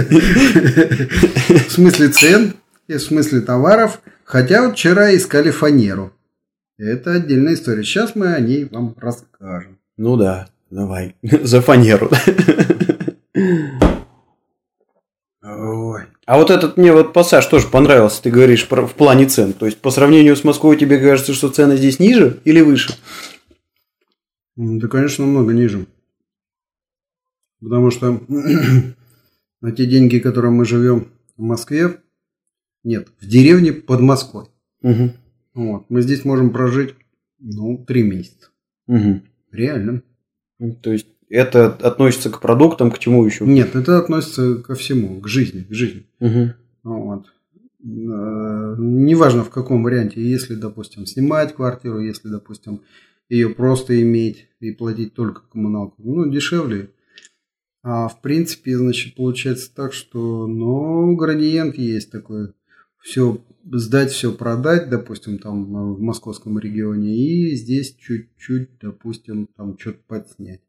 в 1.68 1.72
смысле 1.72 2.08
цен 2.08 2.54
и 2.88 2.94
в 2.94 3.00
смысле 3.00 3.40
товаров. 3.40 4.00
Хотя 4.24 4.62
вот 4.62 4.74
вчера 4.74 5.14
искали 5.14 5.50
фанеру. 5.50 6.12
Это 6.78 7.12
отдельная 7.12 7.54
история. 7.54 7.84
Сейчас 7.84 8.14
мы 8.14 8.34
о 8.34 8.40
ней 8.40 8.64
вам 8.64 8.94
расскажем. 8.98 9.78
Ну 9.96 10.16
да, 10.16 10.48
давай. 10.70 11.16
За 11.22 11.62
фанеру. 11.62 12.10
Ой. 15.42 16.02
А 16.26 16.38
вот 16.38 16.50
этот 16.50 16.76
мне 16.76 16.92
вот 16.92 17.12
пассаж 17.12 17.46
тоже 17.46 17.68
понравился, 17.68 18.20
ты 18.20 18.30
говоришь 18.30 18.66
в 18.68 18.94
плане 18.94 19.26
цен. 19.26 19.52
То 19.52 19.66
есть 19.66 19.78
по 19.78 19.90
сравнению 19.92 20.34
с 20.34 20.42
Москвой 20.42 20.76
тебе 20.76 20.98
кажется, 20.98 21.32
что 21.32 21.48
цены 21.48 21.76
здесь 21.76 22.00
ниже 22.00 22.40
или 22.44 22.60
выше? 22.60 22.94
Да, 24.56 24.88
конечно, 24.88 25.24
намного 25.24 25.52
ниже. 25.54 25.86
Потому 27.60 27.90
что 27.90 28.20
на 29.60 29.72
те 29.72 29.86
деньги, 29.86 30.18
которые 30.18 30.52
мы 30.52 30.64
живем 30.64 31.08
в 31.36 31.42
Москве, 31.42 32.00
нет, 32.84 33.08
в 33.20 33.26
деревне 33.26 33.72
под 33.72 34.00
Москвой. 34.00 34.46
Угу. 34.82 35.10
Вот. 35.54 35.86
Мы 35.88 36.02
здесь 36.02 36.24
можем 36.24 36.50
прожить, 36.50 36.94
ну, 37.38 37.84
три 37.86 38.02
месяца. 38.02 38.50
Угу. 38.86 39.22
Реально. 39.52 40.02
То 40.82 40.92
есть 40.92 41.08
это 41.28 41.66
относится 41.66 42.30
к 42.30 42.40
продуктам, 42.40 42.90
к 42.90 42.98
чему 42.98 43.24
еще? 43.24 43.44
Нет, 43.44 43.74
это 43.74 43.98
относится 43.98 44.56
ко 44.56 44.74
всему, 44.74 45.20
к 45.20 45.28
жизни, 45.28 45.62
к 45.62 45.72
жизни. 45.72 46.06
Угу. 46.20 46.52
Вот. 46.84 47.26
Э, 47.82 48.74
неважно 48.78 49.44
в 49.44 49.50
каком 49.50 49.82
варианте, 49.82 50.20
если, 50.20 50.54
допустим, 50.54 51.06
снимать 51.06 51.54
квартиру, 51.54 52.00
если, 52.00 52.28
допустим, 52.28 52.82
ее 53.28 53.48
просто 53.50 54.00
иметь 54.02 54.46
и 54.60 54.70
платить 54.70 55.14
только 55.14 55.42
коммуналку, 55.52 55.96
ну, 55.98 56.30
дешевле, 56.30 56.90
а 57.88 58.08
в 58.08 58.20
принципе, 58.20 58.76
значит, 58.76 59.14
получается 59.14 59.72
так, 59.72 59.92
что, 59.92 60.48
ну, 60.48 61.14
градиент 61.14 61.78
есть 61.78 62.10
такой. 62.10 62.48
все 63.00 63.38
сдать, 63.64 64.10
все 64.10 64.32
продать, 64.32 64.90
допустим, 64.90 65.38
там 65.38 65.94
в 65.94 66.00
московском 66.00 66.58
регионе, 66.58 67.16
и 67.16 67.54
здесь 67.54 67.94
чуть-чуть, 67.94 68.70
допустим, 68.80 69.48
там 69.56 69.78
что-то 69.78 70.00
подснять. 70.08 70.62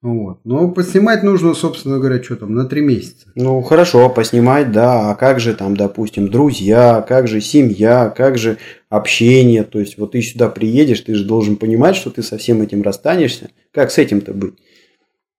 Вот. 0.00 0.44
Но 0.44 0.70
поснимать 0.70 1.24
нужно, 1.24 1.54
собственно 1.54 1.98
говоря, 1.98 2.22
что 2.22 2.36
там, 2.36 2.54
на 2.54 2.66
три 2.66 2.82
месяца. 2.82 3.32
Ну, 3.34 3.60
хорошо, 3.62 4.08
поснимать, 4.08 4.70
да. 4.70 5.10
А 5.10 5.16
как 5.16 5.40
же 5.40 5.54
там, 5.54 5.76
допустим, 5.76 6.28
друзья, 6.28 7.04
как 7.08 7.26
же 7.26 7.40
семья, 7.40 8.10
как 8.16 8.38
же 8.38 8.58
общение? 8.88 9.64
То 9.64 9.80
есть, 9.80 9.98
вот 9.98 10.12
ты 10.12 10.22
сюда 10.22 10.48
приедешь, 10.48 11.00
ты 11.00 11.16
же 11.16 11.24
должен 11.24 11.56
понимать, 11.56 11.96
что 11.96 12.10
ты 12.10 12.22
со 12.22 12.38
всем 12.38 12.62
этим 12.62 12.82
расстанешься. 12.82 13.50
Как 13.72 13.90
с 13.90 13.98
этим-то 13.98 14.34
быть? 14.34 14.54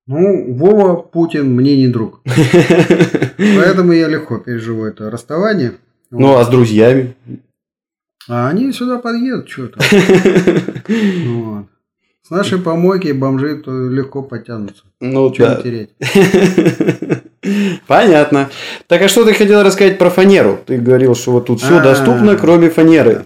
Ну, 0.06 0.54
Вова 0.54 0.96
Путин 0.96 1.56
мне 1.56 1.78
не 1.78 1.88
друг. 1.88 2.22
Поэтому 3.38 3.94
я 3.94 4.08
легко 4.08 4.38
переживу 4.38 4.86
это 4.86 5.10
расставание. 5.10 5.74
Ну, 6.12 6.36
а 6.36 6.44
с 6.44 6.50
друзьями? 6.50 7.16
А 8.28 8.50
они 8.50 8.72
сюда 8.72 9.00
подъедут, 9.00 9.50
что-то. 9.50 9.80
Вот. 11.28 11.66
С 12.26 12.30
нашей 12.30 12.58
помойки 12.58 13.12
бомжи 13.12 13.58
то 13.58 13.72
легко 13.90 14.22
потянутся. 14.22 14.84
Ну, 15.02 15.30
Чего 15.32 15.48
да. 15.48 15.62
терять? 15.62 15.90
Понятно. 17.88 18.50
Так 18.88 19.02
а 19.02 19.08
что 19.10 19.26
ты 19.26 19.34
хотел 19.34 19.62
рассказать 19.62 19.98
про 19.98 20.10
фанеру? 20.10 20.58
Ты 20.66 20.78
говорил, 20.78 21.16
что 21.16 21.34
вот 21.34 21.48
тут 21.48 21.60
все 21.62 21.80
а. 21.80 21.84
доступно, 21.84 22.38
кроме 22.38 22.70
фанеры. 22.70 23.26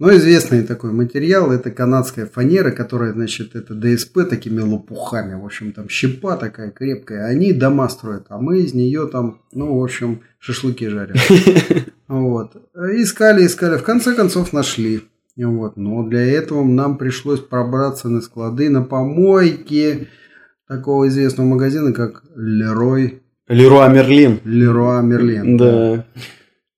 Ну, 0.00 0.10
известный 0.16 0.64
такой 0.64 0.90
материал, 0.90 1.52
это 1.52 1.70
канадская 1.70 2.26
фанера, 2.26 2.72
которая, 2.72 3.12
значит, 3.12 3.54
это 3.54 3.74
ДСП 3.74 4.28
такими 4.28 4.60
лопухами, 4.60 5.34
в 5.40 5.44
общем, 5.44 5.72
там 5.72 5.88
щепа 5.88 6.36
такая 6.36 6.72
крепкая. 6.72 7.26
Они 7.26 7.52
дома 7.52 7.88
строят, 7.88 8.26
а 8.28 8.38
мы 8.38 8.62
из 8.62 8.74
нее 8.74 9.06
там, 9.06 9.42
ну, 9.52 9.78
в 9.78 9.82
общем, 9.82 10.22
шашлыки 10.38 10.88
жарим. 10.88 11.16
Вот. 12.06 12.54
Искали, 12.74 13.46
искали, 13.46 13.78
в 13.78 13.82
конце 13.82 14.14
концов 14.14 14.52
нашли. 14.52 15.00
Вот. 15.36 15.76
Но 15.76 16.06
для 16.06 16.24
этого 16.24 16.62
нам 16.62 16.98
пришлось 16.98 17.40
пробраться 17.40 18.10
на 18.10 18.20
склады, 18.20 18.68
на 18.68 18.82
помойки 18.82 20.08
такого 20.68 21.08
известного 21.08 21.46
магазина, 21.46 21.92
как 21.92 22.22
Лерой. 22.36 23.22
Леруа 23.48 23.88
Мерлин. 23.88 24.40
Леруа 24.44 25.00
Мерлин. 25.00 25.56
Да. 25.56 26.06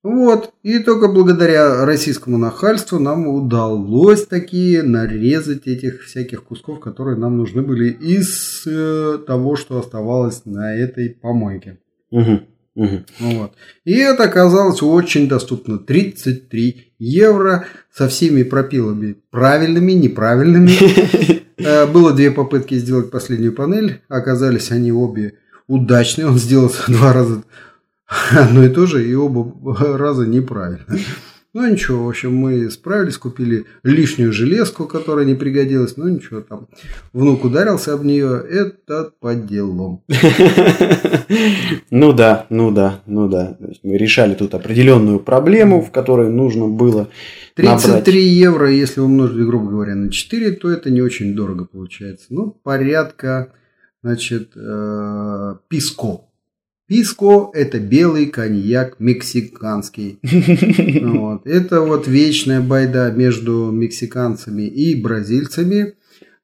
Вот. 0.07 0.53
И 0.63 0.79
только 0.79 1.09
благодаря 1.09 1.85
российскому 1.85 2.39
нахальству 2.39 3.01
нам 3.01 3.27
удалось 3.27 4.25
такие 4.25 4.85
нарезать 4.85 5.67
этих 5.67 6.05
всяких 6.05 6.45
кусков, 6.45 6.79
которые 6.79 7.17
нам 7.17 7.37
нужны 7.37 7.63
были 7.63 7.91
из 7.91 8.63
э, 8.69 9.19
того, 9.27 9.57
что 9.57 9.81
оставалось 9.81 10.43
на 10.45 10.77
этой 10.77 11.11
помойке. 11.11 11.81
Угу. 12.13 12.41
Угу. 12.77 13.05
Вот. 13.19 13.53
И 13.85 13.97
это 13.97 14.23
оказалось 14.25 14.81
очень 14.81 15.29
доступно. 15.29 15.81
33 15.81 16.93
евро 17.01 17.65
со 17.93 18.07
всеми 18.07 18.45
пропилами 18.45 19.17
правильными, 19.31 19.93
неправильными. 19.93 20.71
Э, 21.59 21.87
было 21.87 22.13
две 22.13 22.31
попытки 22.31 22.75
сделать 22.75 23.11
последнюю 23.11 23.55
панель. 23.55 24.03
Оказались 24.09 24.71
они 24.73 24.93
обе 24.93 25.39
удачные. 25.67 26.27
Он 26.27 26.37
сделал 26.37 26.71
два 26.87 27.15
раза 27.15 27.45
одно 28.07 28.65
и 28.67 28.69
то 28.69 28.87
же, 28.87 29.09
и 29.09 29.15
оба 29.15 29.53
раза 29.99 30.27
неправильно. 30.27 30.87
Ну 31.57 31.67
ничего, 31.73 32.05
в 32.05 32.09
общем, 32.11 32.37
мы 32.37 32.71
справились, 32.71 33.17
купили 33.17 33.65
лишнюю 33.83 34.31
железку, 34.31 34.85
которая 34.85 35.25
не 35.25 35.35
пригодилась. 35.35 35.97
Ну 35.97 36.07
ничего, 36.07 36.43
там 36.43 36.69
внук 37.15 37.47
ударился 37.47 37.95
об 37.95 38.05
нее, 38.05 38.45
это 38.47 39.13
по 39.21 39.35
делам. 39.35 40.03
Ну 41.91 42.13
да, 42.13 42.45
ну 42.51 42.71
да, 42.71 43.01
ну 43.07 43.27
да. 43.29 43.57
Мы 43.83 43.97
решали 43.97 44.35
тут 44.35 44.55
определенную 44.55 45.19
проблему, 45.19 45.81
в 45.81 45.91
которой 45.91 46.29
нужно 46.29 46.69
было 46.69 47.09
33 47.55 48.23
евро, 48.23 48.71
если 48.71 49.01
умножить, 49.01 49.47
грубо 49.47 49.71
говоря, 49.71 49.95
на 49.95 50.13
4, 50.13 50.51
то 50.53 50.71
это 50.71 50.91
не 50.91 51.01
очень 51.01 51.35
дорого 51.35 51.65
получается. 51.65 52.27
Ну, 52.29 52.51
порядка, 52.51 53.55
значит, 54.03 54.53
э, 54.55 55.55
писко. 56.87 57.50
Это 57.55 57.78
белый 57.78 58.26
коньяк 58.26 58.97
мексиканский. 58.99 60.19
Вот. 61.16 61.47
Это 61.47 61.81
вот 61.81 62.07
вечная 62.07 62.61
байда 62.61 63.11
между 63.11 63.71
мексиканцами 63.73 64.62
и 64.62 65.00
бразильцами. 65.00 65.95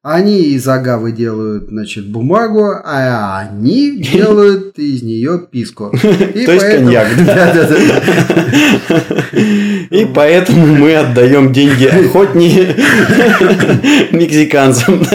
Они 0.05 0.41
из 0.41 0.67
агавы 0.67 1.13
делают, 1.13 1.69
значит, 1.69 2.09
бумагу, 2.09 2.65
а 2.83 3.39
они 3.39 3.97
делают 3.97 4.77
из 4.77 5.01
нее 5.01 5.47
писко. 5.49 5.91
И 5.93 6.45
То 6.45 6.51
есть 6.51 6.65
коньяк. 6.65 7.07
Да, 7.25 7.53
да, 7.53 7.69
да. 7.69 7.77
И 9.89 10.05
поэтому 10.13 10.75
мы 10.75 10.93
отдаем 10.95 11.53
деньги 11.53 11.87
хоть 12.11 12.35
не 12.35 12.75
мексиканцам. 14.11 15.05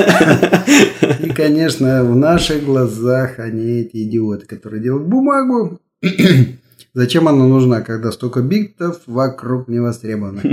Конечно, 1.38 2.02
в 2.02 2.16
наших 2.16 2.64
глазах 2.64 3.38
они 3.38 3.82
эти 3.82 4.02
идиоты, 4.02 4.44
которые 4.44 4.82
делают 4.82 5.06
бумагу. 5.06 5.80
Зачем 6.94 7.28
она 7.28 7.46
нужна, 7.46 7.80
когда 7.80 8.10
столько 8.10 8.40
битов 8.40 9.02
вокруг 9.06 9.68
не 9.68 9.78
востребовано? 9.78 10.42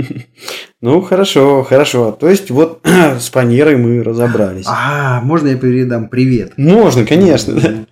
Ну, 0.82 1.00
хорошо, 1.00 1.64
хорошо. 1.64 2.12
То 2.12 2.28
есть, 2.28 2.50
вот 2.50 2.80
с 2.84 3.30
фанерой 3.30 3.76
мы 3.76 4.04
разобрались. 4.04 4.66
А, 4.68 5.22
можно 5.22 5.48
я 5.48 5.56
передам 5.56 6.08
привет? 6.08 6.52
Можно, 6.58 7.04
конечно. 7.04 7.86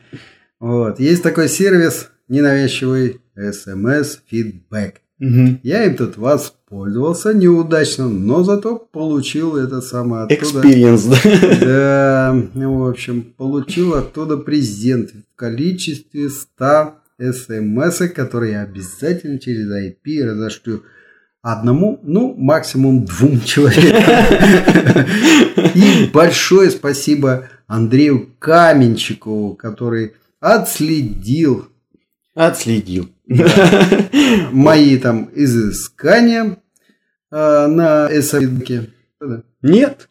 Вот. 0.61 1.01
Есть 1.01 1.23
такой 1.23 1.49
сервис 1.49 2.11
ненавязчивый 2.29 3.23
SMS 3.37 4.19
Feedback. 4.31 4.97
Угу. 5.21 5.61
Я 5.63 5.85
им 5.85 5.97
тут 5.97 6.17
воспользовался 6.17 7.33
неудачно, 7.33 8.09
но 8.09 8.43
зато 8.43 8.77
получил 8.77 9.57
это 9.57 9.81
самое 9.81 10.25
оттуда. 10.25 10.61
Experience, 10.67 11.09
да? 11.09 12.35
Да, 12.53 12.69
в 12.69 12.89
общем, 12.89 13.23
получил 13.37 13.95
оттуда 13.95 14.37
презент 14.37 15.11
в 15.11 15.37
количестве 15.37 16.29
100 16.29 16.95
смс, 17.33 17.99
которые 18.13 18.53
я 18.53 18.63
обязательно 18.63 19.39
через 19.39 19.71
IP 19.71 20.25
разошлю 20.25 20.83
одному, 21.43 22.01
ну, 22.03 22.35
максимум 22.37 23.05
двум 23.05 23.41
человекам. 23.45 25.07
И 25.75 26.11
большое 26.13 26.71
спасибо 26.71 27.49
Андрею 27.67 28.31
Каменчикову, 28.39 29.55
который 29.55 30.15
отследил. 30.41 31.69
Отследил. 32.35 33.14
Мои 33.27 34.99
там 34.99 35.31
изыскания 35.35 36.59
э, 37.31 37.67
на 37.67 38.09
СМКе. 38.23 38.91
Нет. 39.63 40.09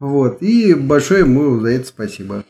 Вот. 0.00 0.42
И 0.42 0.74
большое 0.74 1.20
ему 1.20 1.60
за 1.60 1.70
это 1.70 1.86
спасибо. 1.86 2.44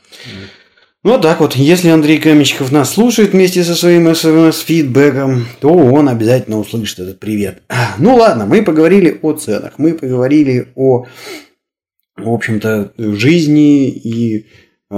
Вот 1.04 1.22
так 1.22 1.40
вот, 1.40 1.54
если 1.54 1.88
Андрей 1.88 2.18
Каменщиков 2.18 2.72
нас 2.72 2.92
слушает 2.92 3.32
вместе 3.32 3.62
со 3.62 3.74
своим 3.76 4.08
СМС-фидбэком, 4.08 5.44
то 5.60 5.72
он 5.72 6.08
обязательно 6.08 6.58
услышит 6.58 6.98
этот 6.98 7.20
привет. 7.20 7.62
Ну 7.98 8.16
ладно, 8.16 8.46
мы 8.46 8.62
поговорили 8.62 9.18
о 9.22 9.32
ценах, 9.32 9.78
мы 9.78 9.94
поговорили 9.94 10.68
о, 10.74 11.06
в 12.16 12.28
общем-то, 12.28 12.92
жизни 12.96 13.88
и, 13.88 14.38
а, 14.40 14.67
и, 14.90 14.96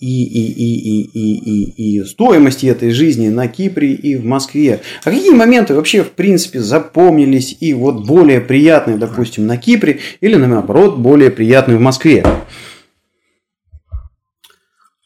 и, 0.00 0.52
и, 0.52 0.74
и, 0.74 1.02
и, 1.02 1.34
и, 1.34 1.98
и 1.98 2.04
стоимости 2.04 2.66
этой 2.66 2.90
жизни 2.90 3.28
на 3.28 3.48
Кипре 3.48 3.92
и 3.92 4.16
в 4.16 4.24
Москве. 4.24 4.82
А 5.02 5.10
какие 5.10 5.30
моменты 5.30 5.74
вообще, 5.74 6.04
в 6.04 6.10
принципе, 6.10 6.60
запомнились 6.60 7.56
и 7.60 7.72
вот 7.72 8.06
более 8.06 8.40
приятные, 8.40 8.98
допустим, 8.98 9.46
на 9.46 9.56
Кипре 9.56 10.00
или, 10.20 10.34
наоборот, 10.34 10.98
более 10.98 11.30
приятные 11.30 11.78
в 11.78 11.80
Москве? 11.80 12.24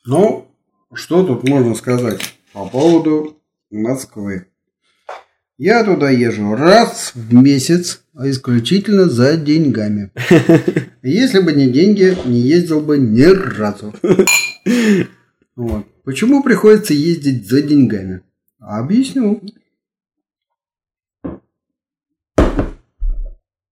Ну, 0.05 0.49
что 0.93 1.25
тут 1.25 1.49
можно 1.49 1.75
сказать 1.75 2.21
по 2.53 2.67
поводу 2.67 3.37
Москвы? 3.71 4.47
Я 5.59 5.83
туда 5.83 6.09
езжу 6.09 6.55
раз 6.55 7.11
в 7.17 7.35
месяц, 7.35 8.03
а 8.15 8.31
исключительно 8.31 9.09
за 9.09 9.37
деньгами. 9.37 10.13
Если 11.03 11.41
бы 11.41 11.53
не 11.53 11.69
деньги, 11.69 12.17
не 12.27 12.39
ездил 12.39 12.81
бы 12.81 12.97
ни 12.97 13.23
разу. 13.23 13.93
Вот. 15.57 15.85
Почему 16.05 16.45
приходится 16.45 16.95
ездить 16.95 17.49
за 17.49 17.61
деньгами? 17.63 18.23
Объясню. 18.61 19.43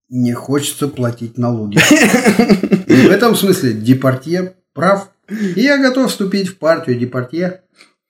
Не 0.09 0.33
хочется 0.33 0.88
платить 0.88 1.38
налоги. 1.38 1.79
В 2.88 3.11
этом 3.11 3.37
смысле 3.37 3.75
Департье 3.75 4.57
прав. 4.72 5.12
И 5.29 5.61
я 5.61 5.79
готов 5.79 6.11
вступить 6.11 6.49
в 6.49 6.59
партию 6.59 6.99
Департье. 6.99 7.62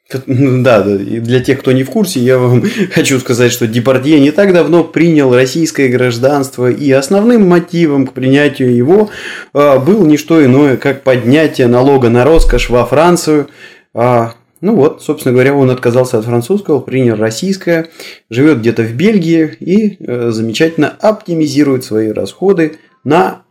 Да, 0.27 0.83
да, 0.83 0.95
и 0.95 1.21
для 1.21 1.40
тех, 1.40 1.61
кто 1.61 1.73
не 1.73 1.83
в 1.83 1.90
курсе, 1.90 2.21
я 2.21 2.38
вам 2.38 2.62
хочу 2.92 3.19
сказать, 3.19 3.53
что 3.53 3.66
Депардье 3.66 4.21
не 4.21 4.31
так 4.31 4.53
давно 4.53 4.85
принял 4.85 5.35
российское 5.35 5.88
гражданство, 5.88 6.71
и 6.71 6.90
основным 6.92 7.49
мотивом 7.49 8.07
к 8.07 8.12
принятию 8.12 8.75
его 8.75 9.11
а, 9.53 9.79
был 9.79 10.07
не 10.07 10.16
что 10.16 10.45
иное, 10.45 10.77
как 10.77 11.03
поднятие 11.03 11.66
налога 11.66 12.09
на 12.09 12.25
роскошь 12.25 12.71
во 12.71 12.87
Францию, 12.87 13.49
а, 13.95 14.35
Ну 14.61 14.77
вот, 14.77 15.03
собственно 15.03 15.33
говоря, 15.33 15.55
он 15.55 15.71
отказался 15.71 16.19
от 16.19 16.25
французского, 16.25 16.81
принял 16.81 17.16
российское, 17.16 17.88
живет 18.31 18.61
где-то 18.61 18.83
в 18.83 18.95
Бельгии 18.95 19.57
и 19.61 19.97
э, 19.99 20.31
замечательно 20.31 20.88
оптимизирует 20.88 21.85
свои 21.85 22.11
расходы 22.11 22.79
на, 23.05 23.42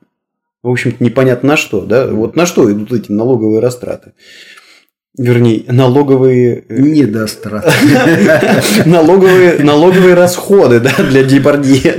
в 0.64 0.70
общем-то, 0.70 1.04
непонятно 1.04 1.50
на 1.50 1.58
что, 1.58 1.82
да, 1.82 2.08
вот 2.08 2.36
на 2.36 2.46
что 2.46 2.72
идут 2.72 2.92
эти 2.92 3.12
налоговые 3.12 3.60
растраты. 3.60 4.14
Вернее, 5.18 5.64
налоговые... 5.68 6.66
э, 6.68 6.80
Недострат. 6.80 7.74
налоговые, 8.86 9.60
налоговые 9.60 10.14
расходы, 10.14 10.80
да, 10.80 10.92
для 11.10 11.24
Депардье. 11.24 11.96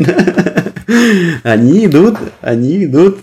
Они 1.43 1.87
идут, 1.87 2.17
они 2.43 2.85
идут. 2.85 3.19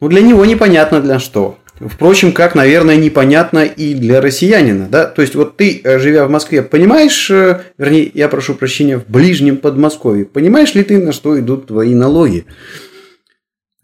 Ну, 0.00 0.08
для 0.08 0.20
него 0.20 0.44
непонятно 0.44 1.00
для 1.00 1.18
что. 1.18 1.58
Впрочем, 1.80 2.32
как, 2.32 2.54
наверное, 2.54 2.96
непонятно 2.96 3.64
и 3.64 3.94
для 3.94 4.20
россиянина, 4.20 4.88
да? 4.88 5.06
То 5.06 5.22
есть, 5.22 5.34
вот 5.34 5.56
ты, 5.56 5.80
э, 5.82 5.98
живя 5.98 6.26
в 6.26 6.30
Москве, 6.30 6.62
понимаешь, 6.62 7.30
э, 7.30 7.62
вернее, 7.78 8.10
я 8.12 8.28
прошу 8.28 8.54
прощения, 8.54 8.98
в 8.98 9.06
ближнем 9.08 9.56
Подмосковье, 9.56 10.24
понимаешь 10.24 10.74
ли 10.74 10.84
ты, 10.84 10.98
на 10.98 11.12
что 11.12 11.38
идут 11.40 11.68
твои 11.68 11.94
налоги? 11.94 12.44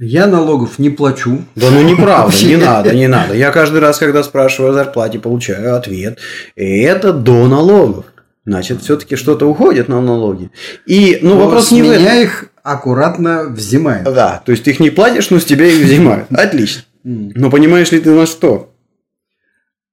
Я 0.00 0.28
налогов 0.28 0.78
не 0.78 0.90
плачу. 0.90 1.44
Да 1.56 1.70
ну 1.70 1.82
неправда, 1.82 2.36
не 2.46 2.56
надо, 2.64 2.94
не 2.94 3.08
надо. 3.08 3.34
Я 3.34 3.50
каждый 3.50 3.80
раз, 3.80 3.98
когда 3.98 4.22
спрашиваю 4.22 4.70
о 4.70 4.74
зарплате, 4.74 5.18
получаю 5.18 5.74
ответ. 5.74 6.18
Это 6.54 7.12
до 7.12 7.48
налогов. 7.48 8.04
Значит, 8.46 8.80
все-таки 8.82 9.16
что-то 9.16 9.46
уходит 9.46 9.88
на 9.88 10.00
налоги. 10.00 10.50
И, 10.86 11.18
ну, 11.20 11.34
Но 11.34 11.44
вопрос 11.46 11.70
не 11.72 11.82
в 11.82 11.90
этом. 11.90 12.06
их 12.16 12.46
аккуратно 12.62 13.44
взимают. 13.48 14.04
Да, 14.04 14.40
то 14.44 14.52
есть 14.52 14.64
ты 14.64 14.70
их 14.70 14.80
не 14.80 14.90
платишь, 14.90 15.30
но 15.30 15.38
с 15.38 15.44
тебя 15.44 15.66
их 15.66 15.84
взимают. 15.84 16.26
Отлично. 16.30 16.82
Но 17.02 17.50
понимаешь 17.50 17.90
ли 17.92 18.00
ты 18.00 18.10
на 18.10 18.24
что? 18.26 18.72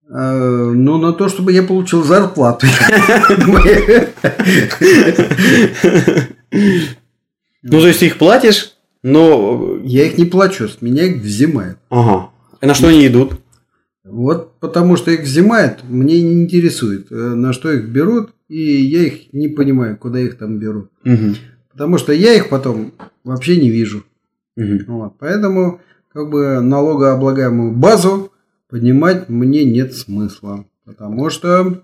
Э, 0.09 0.71
Ну, 0.73 0.97
на 0.97 1.13
то, 1.13 1.27
чтобы 1.29 1.51
я 1.51 1.63
получил 1.63 2.03
зарплату. 2.03 2.67
Ну, 7.67 7.79
то 7.81 7.87
есть 7.87 7.99
ты 7.99 8.05
их 8.05 8.17
платишь, 8.19 8.74
но... 9.05 9.79
Я 9.83 10.05
их 10.07 10.17
не 10.17 10.25
плачу, 10.25 10.67
с 10.67 10.81
меня 10.81 11.03
их 11.03 11.21
взимают. 11.21 11.77
Ага. 11.89 12.31
И 12.59 12.65
на 12.65 12.73
что 12.73 12.87
они 12.87 13.05
идут? 13.05 13.39
Вот 14.03 14.59
потому 14.59 14.97
что 14.97 15.11
их 15.11 15.21
взимают, 15.21 15.83
мне 15.83 16.21
не 16.21 16.43
интересует, 16.43 17.11
э, 17.11 17.15
на 17.15 17.53
что 17.53 17.71
их 17.71 17.87
берут, 17.89 18.31
и 18.47 18.59
я 18.59 19.03
их 19.03 19.31
не 19.31 19.47
понимаю, 19.47 19.97
куда 19.97 20.19
их 20.19 20.37
там 20.39 20.57
берут. 20.57 20.89
Мгм. 21.03 21.35
Потому 21.71 21.99
что 21.99 22.13
я 22.13 22.33
их 22.33 22.49
потом 22.49 22.93
вообще 23.23 23.57
не 23.57 23.69
вижу. 23.69 24.03
Мгм. 24.55 24.85
Вот. 24.87 25.13
Поэтому 25.19 25.81
как 26.11 26.29
бы 26.31 26.61
налогооблагаемую 26.61 27.73
базу 27.73 28.31
поднимать 28.69 29.29
мне 29.29 29.65
нет 29.65 29.93
смысла. 29.93 30.65
Потому 30.83 31.29
что... 31.29 31.83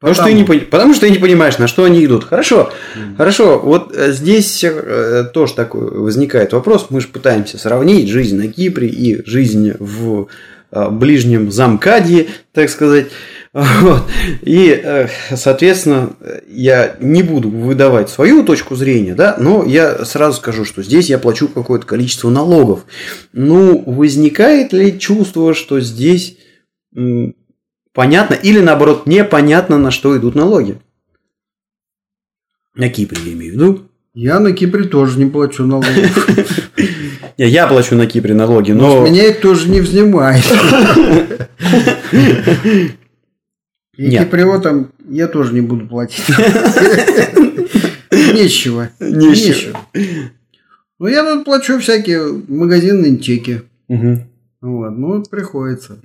Потому 0.00 0.14
что, 0.14 0.24
ты 0.24 0.32
не, 0.32 0.44
потому 0.44 0.94
что 0.94 1.06
ты 1.06 1.12
не 1.12 1.18
понимаешь, 1.18 1.58
на 1.58 1.68
что 1.68 1.84
они 1.84 2.02
идут. 2.02 2.24
Хорошо, 2.24 2.72
хорошо. 3.18 3.58
Вот 3.58 3.94
э, 3.94 4.12
здесь 4.12 4.64
э, 4.64 5.24
тоже 5.34 5.52
такой 5.52 5.90
возникает 5.90 6.54
вопрос. 6.54 6.86
Мы 6.88 7.02
же 7.02 7.08
пытаемся 7.08 7.58
сравнить 7.58 8.08
жизнь 8.08 8.38
на 8.38 8.48
Кипре 8.48 8.88
и 8.88 9.22
жизнь 9.28 9.74
в 9.78 10.28
э, 10.72 10.88
ближнем 10.88 11.52
замкадье, 11.52 12.28
так 12.52 12.70
сказать. 12.70 13.08
Вот. 13.52 14.04
И, 14.42 14.80
э, 14.80 15.08
соответственно, 15.34 16.14
я 16.48 16.96
не 17.00 17.24
буду 17.24 17.50
выдавать 17.50 18.08
свою 18.08 18.44
точку 18.44 18.76
зрения, 18.76 19.16
да, 19.16 19.36
но 19.40 19.64
я 19.64 20.04
сразу 20.04 20.36
скажу, 20.36 20.64
что 20.64 20.84
здесь 20.84 21.10
я 21.10 21.18
плачу 21.18 21.48
какое-то 21.48 21.84
количество 21.84 22.30
налогов. 22.30 22.86
Ну, 23.32 23.82
возникает 23.84 24.72
ли 24.72 25.00
чувство, 25.00 25.52
что 25.52 25.80
здесь 25.80 26.36
понятно 27.92 28.34
или 28.34 28.60
наоборот 28.60 29.06
непонятно, 29.06 29.78
на 29.78 29.90
что 29.90 30.16
идут 30.16 30.34
налоги? 30.34 30.78
На 32.74 32.88
Кипре 32.88 33.18
я 33.24 33.32
имею 33.32 33.52
в 33.52 33.54
виду. 33.54 33.82
Я 34.14 34.40
на 34.40 34.52
Кипре 34.52 34.84
тоже 34.84 35.18
не 35.18 35.30
плачу 35.30 35.64
налогов. 35.64 36.28
Я, 37.36 37.66
плачу 37.66 37.94
на 37.94 38.06
Кипре 38.06 38.34
налоги, 38.34 38.72
Но 38.72 39.00
но... 39.00 39.06
меня 39.06 39.26
их 39.28 39.40
тоже 39.40 39.68
не 39.70 39.80
взимают. 39.80 40.44
И 43.96 44.10
киприотам 44.16 44.92
я 45.08 45.28
тоже 45.28 45.52
не 45.52 45.60
буду 45.60 45.86
платить. 45.86 46.24
Нечего. 48.10 48.90
Нечего. 48.98 49.78
Ну, 50.98 51.06
я 51.06 51.22
тут 51.22 51.44
плачу 51.44 51.78
всякие 51.78 52.42
магазинные 52.48 53.18
чеки. 53.18 53.62
Вот, 54.60 54.90
ну, 54.90 55.22
приходится. 55.22 55.98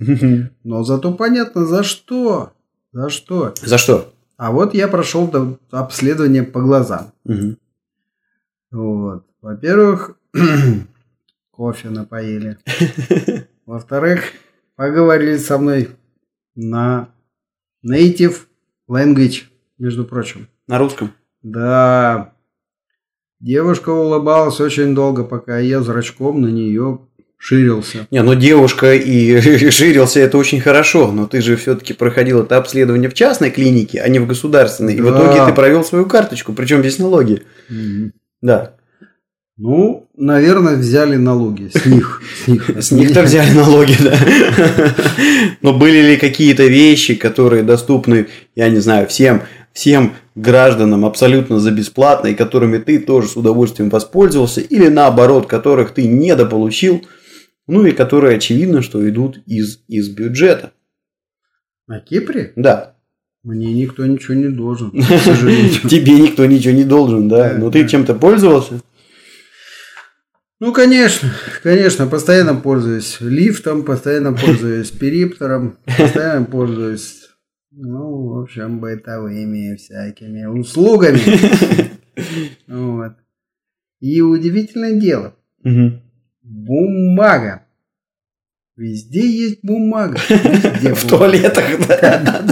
Но 0.63 0.83
зато 0.83 1.13
понятно, 1.13 1.65
за 1.65 1.83
что. 1.83 2.53
За 2.93 3.09
что. 3.09 3.53
За 3.61 3.77
что? 3.77 4.13
А 4.37 4.51
вот 4.51 4.73
я 4.73 4.87
прошел 4.87 5.27
до- 5.27 5.57
обследование 5.71 6.43
по 6.43 6.61
глазам. 6.61 7.11
Вот. 8.71 9.25
Во-первых, 9.41 10.17
кофе 11.51 11.89
напоили. 11.89 12.57
Во-вторых, 13.65 14.21
поговорили 14.75 15.37
со 15.37 15.57
мной 15.57 15.89
на 16.55 17.09
native 17.85 18.41
language, 18.89 19.43
между 19.77 20.05
прочим. 20.05 20.47
На 20.67 20.77
русском. 20.79 21.11
Да. 21.43 22.33
Девушка 23.39 23.89
улыбалась 23.89 24.59
очень 24.59 24.95
долго, 24.95 25.23
пока 25.23 25.59
я 25.59 25.81
зрачком 25.81 26.41
на 26.41 26.47
нее 26.47 27.01
ширился. 27.37 28.07
Не, 28.11 28.23
ну 28.23 28.35
девушка 28.35 28.93
и 28.93 29.69
ширился, 29.71 30.19
это 30.19 30.37
очень 30.37 30.61
хорошо, 30.61 31.11
но 31.11 31.27
ты 31.27 31.41
же 31.41 31.55
все-таки 31.55 31.93
проходил 31.93 32.41
это 32.41 32.57
обследование 32.57 33.09
в 33.09 33.13
частной 33.13 33.51
клинике, 33.51 34.01
а 34.01 34.07
не 34.07 34.19
в 34.19 34.27
государственной. 34.27 34.95
И 34.95 35.01
в 35.01 35.09
итоге 35.09 35.45
ты 35.45 35.53
провел 35.53 35.83
свою 35.83 36.05
карточку, 36.05 36.53
причем 36.53 36.81
без 36.81 36.99
налоги. 36.99 37.43
Да. 38.41 38.75
Ну, 39.57 40.09
наверное, 40.17 40.75
взяли 40.75 41.15
налоги 41.15 41.71
с 41.73 41.85
них. 41.85 42.21
С 42.43 42.47
них, 42.47 42.69
С 42.81 42.91
них-то 42.91 43.23
взяли 43.23 43.51
налоги, 43.51 43.95
да. 44.03 44.13
Но 45.61 45.73
были 45.73 46.01
ли 46.01 46.17
какие-то 46.17 46.63
вещи, 46.63 47.15
которые 47.15 47.63
доступны, 47.63 48.27
я 48.53 48.67
не 48.67 48.79
знаю, 48.79 49.07
всем, 49.07 49.43
всем 49.71 50.15
гражданам 50.35 51.05
абсолютно 51.05 51.61
за 51.61 51.71
бесплатно, 51.71 52.27
и 52.27 52.35
которыми 52.35 52.79
ты 52.79 52.99
тоже 52.99 53.29
с 53.29 53.37
удовольствием 53.37 53.89
воспользовался, 53.89 54.59
или 54.59 54.89
наоборот, 54.89 55.47
которых 55.47 55.91
ты 55.91 56.05
недополучил, 56.05 57.05
ну 57.67 57.85
и 57.85 57.91
которые 57.91 58.37
очевидно, 58.37 58.81
что 58.81 59.07
идут 59.09 59.39
из, 59.45 59.83
из 59.87 60.09
бюджета. 60.09 60.71
На 61.87 61.99
Кипре 61.99 62.53
Да. 62.55 62.95
мне 63.43 63.73
никто 63.73 64.05
ничего 64.05 64.33
не 64.33 64.49
должен. 64.49 64.91
Тебе 65.89 66.19
никто 66.19 66.45
ничего 66.45 66.73
не 66.73 66.83
должен, 66.83 67.27
да. 67.27 67.55
Но 67.57 67.69
ты 67.71 67.87
чем-то 67.87 68.15
пользовался? 68.15 68.81
Ну, 70.61 70.71
конечно, 70.71 71.29
конечно, 71.63 72.07
постоянно 72.07 72.55
пользуюсь 72.55 73.17
лифтом, 73.19 73.83
постоянно 73.83 74.31
пользуюсь 74.33 74.89
периптером, 74.89 75.77
постоянно 75.97 76.45
пользуюсь, 76.45 77.27
ну, 77.71 78.29
в 78.29 78.39
общем, 78.41 78.79
бытовыми 78.79 79.75
всякими 79.75 80.45
услугами. 80.45 81.19
Вот. 82.67 83.11
И 83.99 84.21
удивительное 84.21 84.93
дело, 84.93 85.35
бумага. 86.45 87.61
Везде 88.77 89.25
есть 89.25 89.59
бумага. 89.63 90.17
Везде 90.29 90.93
В 90.95 91.07
туалетах, 91.07 91.63
да. 91.87 92.43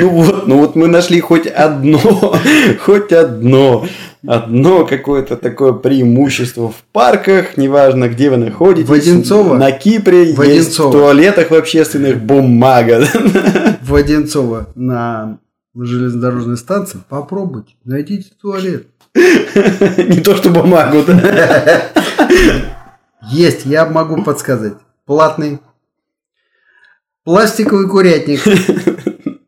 Ну 0.00 0.08
вот, 0.08 0.48
ну 0.48 0.58
вот 0.58 0.74
мы 0.74 0.88
нашли 0.88 1.20
хоть 1.20 1.46
одно, 1.46 2.00
хоть 2.80 3.12
одно, 3.12 3.86
одно 4.26 4.84
какое-то 4.84 5.36
такое 5.36 5.74
преимущество 5.74 6.70
в 6.70 6.82
парках, 6.90 7.56
неважно, 7.56 8.08
где 8.08 8.30
вы 8.30 8.36
находитесь. 8.36 8.88
В 8.88 8.92
Одинцово? 8.92 9.56
На 9.56 9.70
Кипре 9.70 10.34
В 10.34 10.42
есть 10.42 10.76
в 10.76 10.90
туалетах 10.90 11.52
в 11.52 11.54
общественных 11.54 12.20
бумага. 12.20 13.06
В 13.82 13.94
Одинцово 13.94 14.66
на 14.74 15.38
железнодорожной 15.74 16.56
станции 16.56 16.98
попробуйте, 17.08 17.74
найдите 17.84 18.30
туалет. 18.42 18.88
Не 19.14 20.20
то, 20.20 20.34
что 20.34 20.50
бумагу. 20.50 21.04
да. 21.06 21.84
Есть, 23.22 23.66
я 23.66 23.86
могу 23.86 24.22
подсказать. 24.22 24.74
Платный. 25.04 25.58
Пластиковый 27.24 27.88
курятник. 27.88 28.40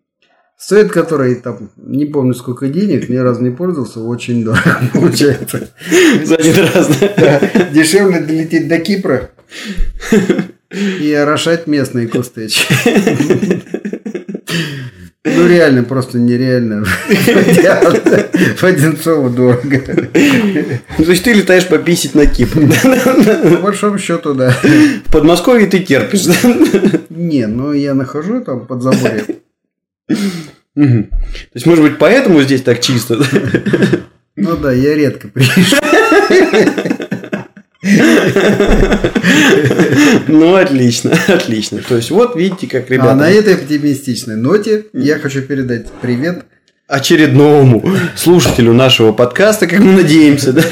Стоит 0.56 0.92
который, 0.92 1.36
там, 1.36 1.70
не 1.76 2.04
помню 2.04 2.34
сколько 2.34 2.68
денег, 2.68 3.08
ни 3.08 3.16
разу 3.16 3.42
не 3.42 3.50
пользовался, 3.50 4.00
очень 4.00 4.44
дорого 4.44 4.80
получается. 4.92 5.70
За 6.24 6.36
один 6.36 6.64
раз. 6.74 6.88
да. 7.16 7.40
Дешевле 7.72 8.20
долететь 8.20 8.68
до 8.68 8.78
Кипра 8.78 9.30
и 10.70 11.12
орошать 11.14 11.66
местные 11.66 12.08
кусты. 12.08 12.48
Ну 15.22 15.46
реально, 15.46 15.82
просто 15.82 16.18
нереально. 16.18 16.84
В 18.56 18.64
Одинцово 18.64 19.28
дорого. 19.28 19.78
То 19.78 21.10
есть 21.10 21.24
ты 21.24 21.34
летаешь 21.34 21.66
пописить 21.68 22.14
на 22.14 22.26
Кипр. 22.26 22.60
По 23.42 23.56
большому 23.62 23.98
счету, 23.98 24.32
да. 24.32 24.50
В 25.04 25.12
Подмосковье 25.12 25.66
ты 25.66 25.80
терпишь. 25.80 26.24
да? 26.24 26.34
Не, 27.10 27.46
ну 27.46 27.72
я 27.72 27.92
нахожу 27.92 28.40
там 28.40 28.66
под 28.66 28.82
заборе. 28.82 29.24
То 30.08 31.08
есть, 31.54 31.66
может 31.66 31.84
быть, 31.84 31.98
поэтому 31.98 32.40
здесь 32.40 32.62
так 32.62 32.80
чисто? 32.80 33.22
Ну 34.36 34.56
да, 34.56 34.72
я 34.72 34.94
редко 34.94 35.28
приезжаю. 35.28 36.96
Ну, 40.28 40.54
отлично, 40.54 41.16
отлично. 41.28 41.80
То 41.86 41.96
есть, 41.96 42.10
вот 42.10 42.36
видите, 42.36 42.66
как 42.66 42.90
А 42.90 43.14
на 43.14 43.30
ребята 43.30 43.50
этой 43.50 43.54
оптимистичной 43.54 44.36
ноте 44.36 44.86
я 44.92 45.18
хочу 45.18 45.42
передать 45.42 45.86
привет 46.00 46.44
очередному 46.86 47.84
слушателю 48.16 48.74
нашего 48.74 49.12
подкаста, 49.12 49.66
как 49.66 49.78
мы 49.78 49.92
надеемся, 49.92 50.52
да? 50.52 50.62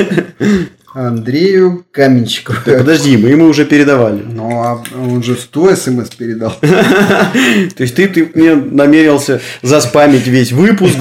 Андрею 0.92 1.86
Каменщикову. 1.92 2.58
Да 2.66 2.78
Подожди, 2.78 3.16
мы 3.16 3.28
ему 3.28 3.46
уже 3.46 3.64
передавали. 3.64 4.22
Ну, 4.24 4.62
а 4.62 4.82
он 4.96 5.22
же 5.22 5.36
100 5.36 5.76
смс 5.76 6.10
передал. 6.10 6.52
То 6.60 7.30
есть 7.78 7.94
ты, 7.94 8.08
ты 8.08 8.30
мне 8.34 8.54
намерился 8.54 9.40
заспамить 9.62 10.26
весь 10.26 10.50
выпуск. 10.50 10.96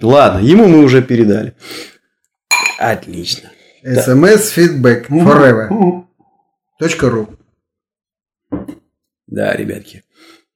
Ладно, 0.00 0.40
ему 0.40 0.66
мы 0.66 0.82
уже 0.82 1.02
передали. 1.02 1.52
Отлично. 2.92 3.50
СМС 3.82 4.48
фидбэк 4.50 5.08
forever. 5.10 5.68
Ру. 5.70 6.06
Да, 9.26 9.54
ребятки. 9.54 10.02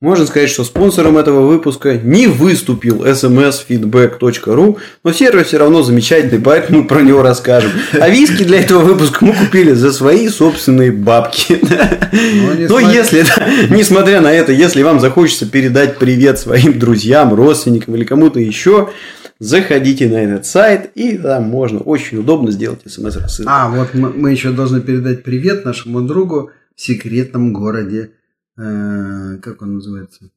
Можно 0.01 0.27
сказать, 0.27 0.49
что 0.49 0.62
спонсором 0.62 1.19
этого 1.19 1.45
выпуска 1.47 1.95
не 1.95 2.29
выступил 2.29 3.05
smsfeedback.ru, 3.05 4.79
но 5.03 5.12
сервис 5.12 5.49
все 5.49 5.59
равно 5.59 5.83
замечательный, 5.83 6.41
поэтому 6.41 6.83
мы 6.83 6.87
про 6.87 7.01
него 7.01 7.23
расскажем. 7.23 7.73
А 7.99 8.09
виски 8.09 8.45
для 8.45 8.61
этого 8.61 8.83
выпуска 8.83 9.25
мы 9.25 9.33
купили 9.33 9.73
за 9.73 9.93
свои 9.93 10.29
собственные 10.29 10.93
бабки. 10.93 11.59
Но 11.62 12.55
не 12.55 12.67
Но 12.69 12.79
смотри- 12.79 12.95
если, 12.97 13.23
да, 13.23 13.49
несмотря 13.75 14.21
на 14.21 14.33
это, 14.33 14.53
если 14.53 14.83
вам 14.83 15.01
захочется 15.01 15.51
передать 15.51 15.99
привет 15.99 16.38
своим 16.38 16.79
друзьям, 16.79 17.35
родственникам 17.35 17.97
или 17.97 18.05
кому-то 18.05 18.38
еще, 18.38 18.91
заходите 19.38 20.09
на 20.09 20.16
этот 20.16 20.46
сайт, 20.46 20.90
и 20.94 21.16
там 21.16 21.44
можно 21.44 21.81
очень 21.81 22.18
удобно 22.18 22.51
сделать 22.51 22.81
смс-рассылку. 22.87 23.51
А, 23.51 23.68
вот 23.68 23.94
мы, 23.94 24.11
мы 24.11 24.33
еще 24.33 24.53
должны 24.53 24.81
передать 24.81 25.22
привет 25.22 25.64
нашему 25.64 26.03
другу 26.03 26.51
в 26.74 26.81
секретном 26.81 27.53
городе. 27.53 28.12
э, 28.57 29.38
как 29.40 29.62
он 29.62 29.77
называется? 29.77 30.31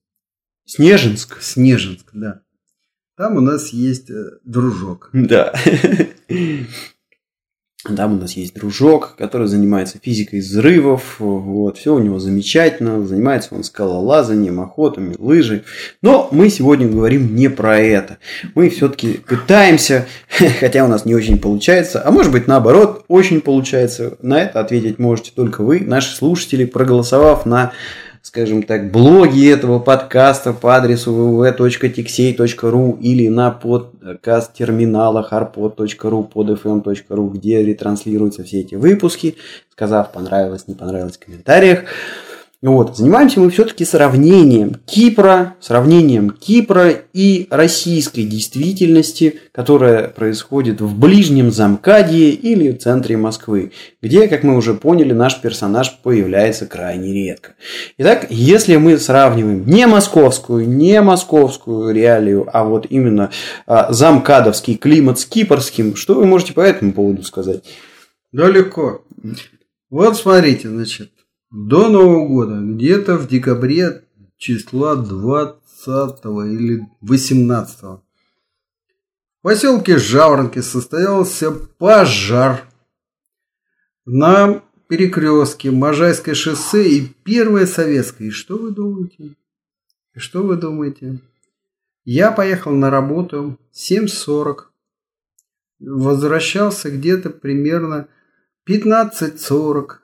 Снежинск. 0.66 1.42
Снежинск, 1.42 2.08
да. 2.14 2.42
Там 3.18 3.38
у 3.38 3.42
нас 3.42 3.70
есть 3.70 4.10
э, 4.10 4.38
дружок. 4.44 5.10
Да. 5.14 5.54
Там 7.84 8.14
у 8.14 8.22
нас 8.22 8.34
есть 8.34 8.54
дружок, 8.54 9.16
который 9.18 9.48
занимается 9.48 9.98
физикой 10.00 10.42
взрывов. 10.42 11.16
Вот, 11.18 11.80
все 11.80 11.96
у 11.96 12.00
него 12.00 12.20
замечательно. 12.20 13.06
Занимается 13.08 13.56
он 13.56 13.64
скалолазанием, 13.64 14.60
охотами, 14.60 15.16
лыжей. 15.18 15.64
Но 16.04 16.30
мы 16.32 16.50
сегодня 16.50 16.88
говорим 16.88 17.36
не 17.36 17.50
про 17.50 17.80
это. 17.80 18.20
Мы 18.54 18.70
все-таки 18.70 19.14
пытаемся, 19.14 20.06
хотя 20.60 20.86
у 20.86 20.88
нас 20.88 21.06
не 21.06 21.16
очень 21.16 21.40
получается, 21.40 22.04
а 22.06 22.12
может 22.12 22.32
быть 22.32 22.48
наоборот, 22.48 23.04
очень 23.08 23.42
получается. 23.42 24.16
На 24.22 24.42
это 24.42 24.60
ответить 24.60 25.00
можете 25.00 25.32
только 25.36 25.64
вы, 25.64 25.80
наши 25.80 26.16
слушатели, 26.16 26.66
проголосовав 26.66 27.48
на 27.48 27.72
скажем 28.22 28.64
так, 28.64 28.92
блоги 28.92 29.50
этого 29.50 29.80
подкаста 29.80 30.54
по 30.54 30.76
адресу 30.76 31.12
www.tixey.ru 31.12 33.00
или 33.00 33.28
на 33.28 33.52
подкаст-терминалах 33.52 35.34
arpod.ru, 35.34 36.32
podfm.ru, 36.32 37.30
где 37.32 37.64
ретранслируются 37.64 38.44
все 38.44 38.62
эти 38.62 38.76
выпуски, 38.76 39.36
сказав 39.72 40.12
понравилось, 40.12 40.68
не 40.68 40.76
понравилось 40.76 41.18
в 41.18 41.26
комментариях. 41.26 41.86
Вот. 42.62 42.96
Занимаемся 42.96 43.40
мы 43.40 43.50
все-таки 43.50 43.86
сравнением 43.86 44.76
Кипра, 44.86 45.56
сравнением 45.60 46.30
Кипра 46.30 46.92
и 47.12 47.48
российской 47.50 48.22
действительности, 48.22 49.40
которая 49.52 50.10
происходит 50.10 50.80
в 50.80 50.96
ближнем 50.96 51.52
Замкадье 51.52 52.30
или 52.30 52.72
в 52.72 52.78
центре 52.78 53.18
Москвы, 53.18 53.72
где, 54.00 54.28
как 54.28 54.44
мы 54.44 54.56
уже 54.56 54.76
поняли, 54.76 55.12
наш 55.12 55.42
персонаж 55.42 55.98
появляется 56.04 56.68
крайне 56.68 57.12
редко. 57.12 57.56
Итак, 57.98 58.28
если 58.30 58.76
мы 58.76 59.00
сравниваем 59.00 59.66
не 59.66 59.88
московскую, 59.88 60.70
не 60.70 61.02
московскую 61.02 61.92
реалию, 61.96 62.48
а 62.54 62.64
вот 62.64 62.86
именно 62.88 63.32
а, 63.66 63.92
замкадовский 63.92 64.76
климат 64.76 65.20
с 65.20 65.26
кипрским, 65.26 65.96
что 65.96 66.14
вы 66.14 66.28
можете 66.28 66.54
по 66.54 66.62
этому 66.62 66.94
поводу 66.94 67.24
сказать? 67.24 67.64
Да 68.32 68.48
легко. 68.48 69.04
Вот 69.90 70.16
смотрите, 70.16 70.70
значит, 70.70 71.10
до 71.52 71.90
Нового 71.90 72.28
года, 72.28 72.60
где-то 72.62 73.18
в 73.18 73.28
декабре 73.28 74.06
числа 74.38 74.96
20 74.96 76.26
или 76.26 76.88
18 77.02 78.02
в 79.42 79.44
поселке 79.44 79.98
Жаворонки 79.98 80.60
состоялся 80.60 81.50
пожар 81.52 82.70
на 84.06 84.62
перекрестке 84.88 85.72
Можайское 85.72 86.36
шоссе 86.36 86.88
и 86.88 87.08
Первое 87.24 87.66
Советское. 87.66 88.28
И 88.28 88.30
что 88.30 88.56
вы 88.60 88.70
думаете? 88.70 89.36
И 90.14 90.20
что 90.20 90.44
вы 90.44 90.58
думаете? 90.58 91.22
Я 92.04 92.32
поехал 92.32 92.72
на 92.72 92.92
работу 92.92 93.58
7.40. 93.74 94.58
Возвращался 95.80 96.92
где-то 96.92 97.32
примерно 97.32 98.10
15.40. 98.70 100.02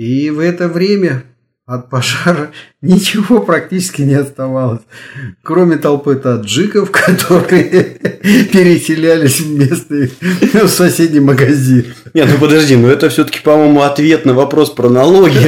И 0.00 0.30
в 0.30 0.38
это 0.38 0.66
время 0.66 1.24
от 1.66 1.90
пожара 1.90 2.52
ничего 2.82 3.40
практически 3.40 4.02
не 4.02 4.14
оставалось, 4.14 4.80
кроме 5.42 5.76
толпы 5.76 6.14
таджиков, 6.16 6.90
которые 6.92 7.98
переселялись 8.52 9.40
в 9.40 9.50
местный, 9.50 10.10
в 10.52 10.68
соседний 10.68 11.20
магазин. 11.20 11.86
Нет, 12.14 12.28
ну 12.32 12.38
подожди, 12.38 12.76
ну 12.76 12.88
это 12.88 13.10
все-таки, 13.10 13.40
по-моему, 13.40 13.82
ответ 13.82 14.24
на 14.24 14.32
вопрос 14.32 14.70
про 14.70 14.88
налоги. 14.88 15.38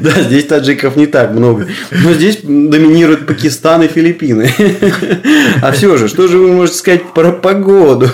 Да, 0.00 0.22
здесь 0.22 0.44
таджиков 0.44 0.96
не 0.96 1.06
так 1.06 1.32
много. 1.32 1.66
Но 1.90 2.12
здесь 2.12 2.40
доминируют 2.42 3.26
Пакистан 3.26 3.82
и 3.82 3.88
Филиппины. 3.88 4.52
А 5.62 5.72
все 5.72 5.96
же, 5.96 6.08
что 6.08 6.28
же 6.28 6.38
вы 6.38 6.52
можете 6.52 6.78
сказать 6.78 7.12
про 7.14 7.32
погоду? 7.32 8.08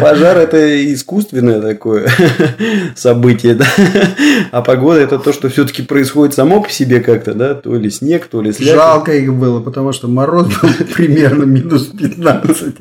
Пожар 0.00 0.38
это 0.38 0.92
искусственное 0.92 1.60
такое 1.60 2.10
событие, 2.96 3.54
да? 3.54 3.66
А 4.50 4.62
погода 4.62 5.00
это 5.00 5.18
то, 5.18 5.32
что 5.32 5.48
все-таки 5.48 5.82
происходит 5.82 6.27
само 6.34 6.62
по 6.62 6.70
себе 6.70 7.00
как-то, 7.00 7.34
да? 7.34 7.54
То 7.54 7.74
ли 7.74 7.90
снег, 7.90 8.26
то 8.26 8.40
ли 8.42 8.52
слякоть. 8.52 8.74
Жалко 8.74 9.12
их 9.14 9.32
было, 9.34 9.60
потому 9.60 9.92
что 9.92 10.08
мороз 10.08 10.46
был 10.46 10.70
примерно 10.94 11.44
минус 11.44 11.86
15. 11.98 12.74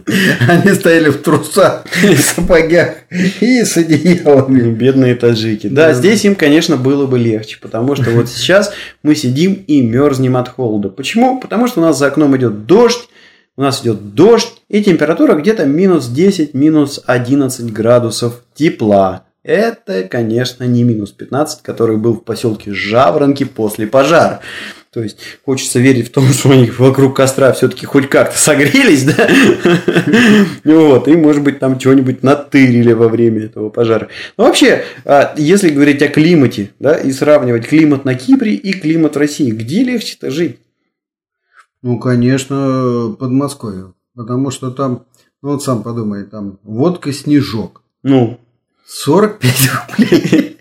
Они 0.47 0.73
стояли 0.73 1.09
в 1.09 1.21
трусах, 1.21 1.83
в 2.01 2.19
сапогах 2.19 2.95
и 3.41 3.63
с 3.63 3.77
одеялами. 3.77 4.71
Бедные 4.71 5.15
таджики. 5.15 5.67
Да, 5.67 5.87
Да. 5.87 5.93
здесь 5.93 6.25
им, 6.25 6.35
конечно, 6.35 6.77
было 6.77 7.05
бы 7.05 7.17
легче, 7.19 7.57
потому 7.61 7.95
что 7.95 8.09
вот 8.11 8.29
сейчас 8.35 8.71
мы 9.03 9.15
сидим 9.15 9.53
и 9.53 9.81
мерзнем 9.81 10.37
от 10.37 10.49
холода. 10.49 10.89
Почему? 10.89 11.39
Потому 11.39 11.67
что 11.67 11.81
у 11.81 11.83
нас 11.83 11.97
за 11.97 12.07
окном 12.07 12.35
идет 12.37 12.65
дождь, 12.65 13.07
у 13.55 13.61
нас 13.61 13.81
идет 13.81 14.13
дождь, 14.13 14.49
и 14.69 14.83
температура 14.83 15.33
где-то 15.33 15.65
минус 15.65 16.07
10, 16.07 16.53
минус 16.53 17.01
11 17.05 17.71
градусов 17.73 18.41
тепла. 18.53 19.23
Это, 19.47 20.03
конечно, 20.03 20.65
не 20.65 20.83
минус 20.83 21.13
15, 21.13 21.63
который 21.63 21.95
был 21.95 22.15
в 22.15 22.25
поселке 22.25 22.73
Жаворонки 22.73 23.45
после 23.45 23.87
пожара. 23.87 24.41
То 24.91 25.01
есть 25.01 25.19
хочется 25.45 25.79
верить 25.79 26.09
в 26.09 26.11
том, 26.11 26.25
что 26.33 26.51
они 26.51 26.69
вокруг 26.69 27.15
костра 27.15 27.53
все-таки 27.53 27.85
хоть 27.85 28.09
как-то 28.09 28.37
согрелись, 28.37 29.05
да? 29.05 29.29
Вот, 30.65 31.07
и 31.07 31.15
может 31.15 31.43
быть 31.43 31.59
там 31.59 31.79
чего-нибудь 31.79 32.23
натырили 32.23 32.91
во 32.91 33.07
время 33.07 33.45
этого 33.45 33.69
пожара. 33.69 34.09
Но 34.35 34.43
вообще, 34.43 34.83
а, 35.05 35.33
если 35.37 35.69
говорить 35.69 36.01
о 36.01 36.09
климате, 36.09 36.71
да, 36.79 36.95
и 36.97 37.13
сравнивать 37.13 37.67
климат 37.67 38.03
на 38.03 38.15
Кипре 38.15 38.53
и 38.53 38.73
климат 38.73 39.15
в 39.15 39.19
России, 39.19 39.51
где 39.51 39.81
легче-то 39.81 40.29
жить? 40.29 40.59
Ну, 41.81 41.99
конечно, 41.99 43.15
Подмосковье. 43.17 43.93
Потому 44.13 44.51
что 44.51 44.71
там, 44.71 45.05
ну 45.41 45.51
вот 45.51 45.63
сам 45.63 45.83
подумай, 45.83 46.25
там 46.25 46.59
водка 46.63 47.13
снежок. 47.13 47.81
Ну, 48.03 48.41
45 48.87 49.69
рублей. 49.99 50.57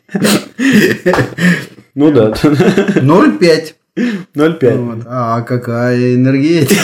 ну 1.94 2.10
да, 2.10 2.30
0,5. 2.32 3.72
0,5. 4.34 4.76
Вот. 4.76 4.98
А 5.06 5.40
какая 5.40 6.16
энергетика? 6.16 6.74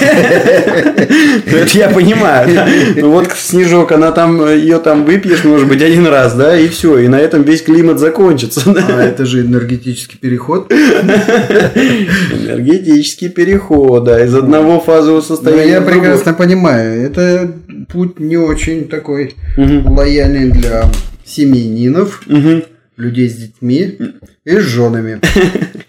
Ну, 1.47 1.57
Это 1.59 1.77
я 1.79 1.91
понимаю. 1.91 2.49
да. 2.55 2.67
Ну 2.97 3.11
вот 3.11 3.31
снежок, 3.37 3.93
она 3.93 4.13
там, 4.13 4.49
ее 4.49 4.79
там 4.79 5.05
выпьешь, 5.05 5.45
может 5.45 5.69
быть, 5.69 5.83
один 5.83 6.07
раз, 6.07 6.33
да, 6.35 6.57
и 6.59 6.69
все, 6.69 6.97
и 7.01 7.09
на 7.09 7.21
этом 7.21 7.43
весь 7.43 7.61
климат 7.63 7.99
закончится. 7.99 8.73
да. 8.73 8.83
А 8.89 9.03
это 9.03 9.27
же 9.27 9.43
энергетический 9.43 10.19
переход. 10.19 10.73
Энергетический 10.73 13.29
переход, 13.29 14.05
да, 14.05 14.25
из 14.25 14.35
одного 14.35 14.81
фазового 14.81 15.21
состояния. 15.21 15.73
Я 15.73 15.83
прекрасно 15.83 16.33
понимаю, 16.33 17.03
это 17.05 17.53
путь 17.93 18.19
не 18.21 18.39
очень 18.39 18.89
такой 18.89 19.35
лояльный 19.59 20.51
для 20.51 20.85
семьянинов. 21.25 22.23
Мгм. 22.27 22.65
людей 22.97 23.29
с 23.29 23.35
детьми 23.35 23.99
и 24.45 24.59
с 24.59 24.63
женами. 24.63 25.21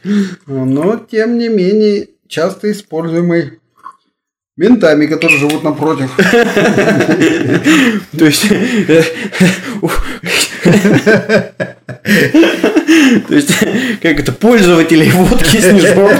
Но, 0.46 1.06
тем 1.10 1.38
не 1.38 1.50
менее, 1.50 2.10
часто 2.28 2.72
используемый 2.72 3.60
ментами, 4.56 5.08
которые 5.08 5.40
живут 5.40 5.64
напротив. 5.64 6.12
То 8.18 8.26
есть... 8.26 8.46
э, 8.52 9.04
То 13.28 13.36
есть, 13.36 13.52
как 14.02 14.20
это, 14.20 14.32
пользователи 14.32 15.10
водки 15.10 15.58
снежок, 15.58 16.12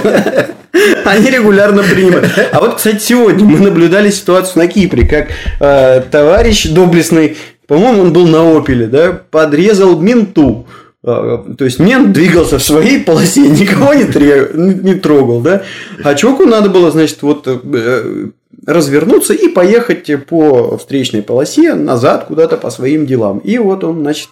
они 1.04 1.30
регулярно 1.30 1.82
принимают. 1.82 2.30
А 2.52 2.60
вот, 2.60 2.76
кстати, 2.76 3.02
сегодня 3.02 3.44
мы 3.44 3.60
наблюдали 3.60 4.10
ситуацию 4.10 4.64
на 4.64 4.68
Кипре, 4.68 5.06
как 5.06 5.28
э, 5.60 6.02
товарищ 6.10 6.66
доблестный, 6.66 7.36
по-моему, 7.66 8.02
он 8.02 8.12
был 8.12 8.26
на 8.26 8.56
Опеле, 8.56 8.86
да, 8.86 9.12
подрезал 9.30 9.98
менту. 10.00 10.66
Э, 11.02 11.38
То 11.56 11.64
есть 11.64 11.78
мент 11.78 12.12
двигался 12.12 12.58
в 12.58 12.62
своей 12.62 13.00
полосе, 13.00 13.40
никого 13.48 13.94
не, 13.94 14.04
тре- 14.04 14.50
не 14.54 14.94
трогал, 14.94 15.40
да. 15.40 15.62
А 16.02 16.14
чуваку 16.14 16.46
надо 16.46 16.68
было, 16.70 16.90
значит, 16.90 17.22
вот 17.22 17.46
э, 17.46 18.28
развернуться 18.66 19.34
и 19.34 19.48
поехать 19.48 20.10
по 20.26 20.78
встречной 20.78 21.22
полосе 21.22 21.74
назад 21.74 22.26
куда-то 22.26 22.56
по 22.56 22.70
своим 22.70 23.06
делам. 23.06 23.38
И 23.38 23.58
вот 23.58 23.84
он, 23.84 24.00
значит, 24.00 24.28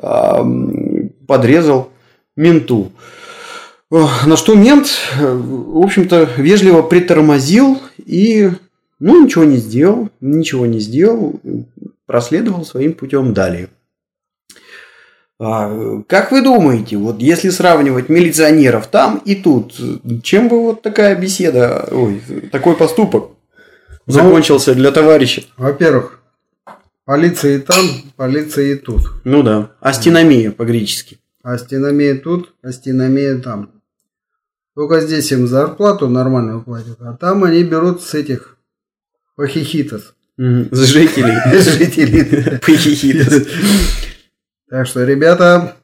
ам, 0.00 1.10
подрезал 1.26 1.90
менту. 2.36 2.92
На 3.90 4.36
что 4.36 4.54
мент, 4.54 4.88
э, 5.20 5.34
в 5.34 5.78
общем-то, 5.78 6.28
вежливо 6.38 6.82
притормозил 6.82 7.78
и, 8.04 8.50
ну, 8.98 9.24
ничего 9.24 9.44
не 9.44 9.58
сделал, 9.58 10.08
ничего 10.20 10.66
не 10.66 10.80
сделал, 10.80 11.38
проследовал 12.12 12.66
своим 12.66 12.92
путем 12.92 13.32
далее. 13.32 13.70
А, 15.40 16.02
Как 16.06 16.30
вы 16.30 16.42
думаете, 16.42 16.98
вот 16.98 17.20
если 17.20 17.48
сравнивать 17.48 18.10
милиционеров 18.10 18.86
там 18.86 19.22
и 19.24 19.34
тут, 19.34 19.74
чем 20.22 20.48
бы 20.48 20.60
вот 20.60 20.82
такая 20.82 21.16
беседа, 21.16 21.88
ой, 21.90 22.22
такой 22.52 22.76
поступок 22.76 23.30
Ну, 24.06 24.12
закончился 24.12 24.74
для 24.74 24.92
товарища? 24.92 25.44
Во-первых, 25.56 26.20
полиция 27.06 27.56
и 27.56 27.60
там, 27.60 27.86
полиция 28.16 28.74
и 28.74 28.74
тут. 28.74 29.00
Ну 29.24 29.42
да, 29.42 29.70
астиномия 29.80 30.50
по-гречески. 30.50 31.18
Астиномия 31.42 32.14
тут, 32.16 32.54
астиномия 32.62 33.38
там. 33.38 33.70
Только 34.74 35.00
здесь 35.00 35.32
им 35.32 35.46
зарплату 35.46 36.08
нормальную 36.10 36.62
платят, 36.62 37.00
а 37.00 37.14
там 37.16 37.42
они 37.44 37.64
берут 37.64 38.02
с 38.02 38.12
этих 38.12 38.58
похихитос. 39.36 40.14
С 40.42 40.86
жителей. 40.86 41.36
Жителей. 42.66 43.46
Так 44.68 44.86
что, 44.88 45.04
ребята, 45.04 45.76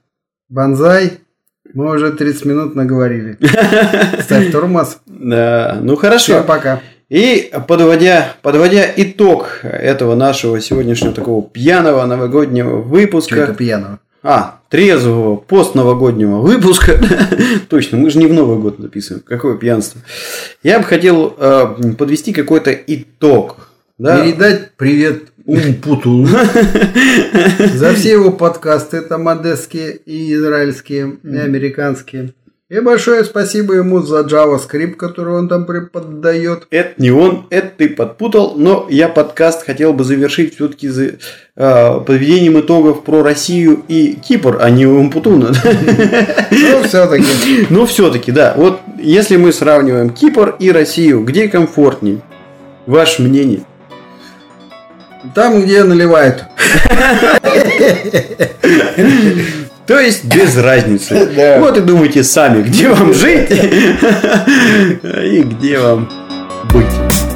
банзай, 0.49 1.19
мы 1.75 1.95
уже 1.95 2.11
30 2.11 2.45
минут 2.45 2.75
наговорили. 2.75 3.39
Ставь 4.21 4.51
тормоз. 4.51 4.99
Да, 5.07 5.79
ну 5.81 5.97
Всем 5.97 6.01
хорошо. 6.01 6.43
пока. 6.43 6.81
И 7.09 7.53
подводя, 7.69 8.35
подводя 8.43 8.85
итог 8.97 9.61
этого 9.63 10.17
нашего 10.17 10.61
сегодняшнего 10.61 11.15
такого 11.15 11.43
пьяного 11.49 12.05
новогоднего 12.07 12.81
Что 12.81 12.89
выпуска. 12.89 13.37
это 13.37 13.55
пьяного? 13.55 14.01
А, 14.25 14.61
трезвого 14.71 15.37
постновогоднего 15.37 16.41
выпуска. 16.41 16.99
Точно, 17.69 17.97
мы 17.97 18.11
же 18.11 18.19
не 18.19 18.27
в 18.27 18.33
Новый 18.35 18.59
год 18.59 18.77
записываем. 18.79 19.23
Какое 19.25 19.57
пьянство. 19.57 20.01
Я 20.65 20.81
бы 20.81 20.85
хотел 20.85 21.35
э, 21.39 21.93
подвести 21.97 22.33
какой-то 22.33 22.73
итог. 22.73 23.68
Да? 23.99 24.25
Передать 24.25 24.71
привет 24.77 25.25
Умпуту 25.45 26.25
за 27.75 27.95
все 27.95 28.13
его 28.13 28.31
подкасты, 28.31 29.01
там 29.01 29.27
одесские 29.27 29.97
и 29.97 30.35
израильские, 30.35 31.17
и 31.25 31.37
американские. 31.37 32.33
И 32.71 32.79
большое 32.79 33.25
спасибо 33.25 33.75
ему 33.75 34.01
за 34.03 34.21
JavaScript, 34.21 34.93
который 34.93 35.35
он 35.35 35.49
там 35.49 35.67
преподает. 35.67 36.69
Это 36.71 37.03
не 37.03 37.11
он, 37.11 37.47
это 37.51 37.73
ты 37.77 37.89
подпутал, 37.89 38.55
но 38.57 38.87
я 38.89 39.09
подкаст 39.09 39.67
хотел 39.67 39.93
бы 39.95 40.05
завершить 40.05 40.55
все-таки 40.55 40.87
за, 40.89 41.15
э, 41.57 42.01
подведением 42.07 42.61
итогов 42.61 43.03
про 43.03 43.25
Россию 43.25 43.83
и 43.89 44.13
Кипр, 44.15 44.59
а 44.61 44.71
не 44.71 44.87
Умпутуна. 44.87 45.51
Ну, 46.53 46.83
все-таки. 46.85 47.27
Ну, 47.71 47.85
все-таки, 47.87 48.31
да. 48.31 48.55
Вот 48.57 48.79
если 49.01 49.37
мы 49.37 49.53
сравниваем 49.53 50.11
Кипр 50.11 50.55
и 50.61 50.71
Россию, 50.71 51.25
где 51.25 51.49
комфортней? 51.49 52.21
Ваше 52.87 53.23
мнение? 53.23 53.63
Там, 55.35 55.63
где 55.63 55.85
наливают. 55.85 56.45
То 59.87 59.99
есть 59.99 60.25
без 60.25 60.57
разницы. 60.57 61.31
Да. 61.35 61.59
Вот 61.61 61.79
и 61.79 61.81
думайте 61.81 62.23
сами, 62.23 62.63
где 62.63 62.89
вам 62.89 63.15
жить 63.15 63.51
и 63.51 65.43
где 65.43 65.79
вам 65.79 66.11
быть. 66.73 67.28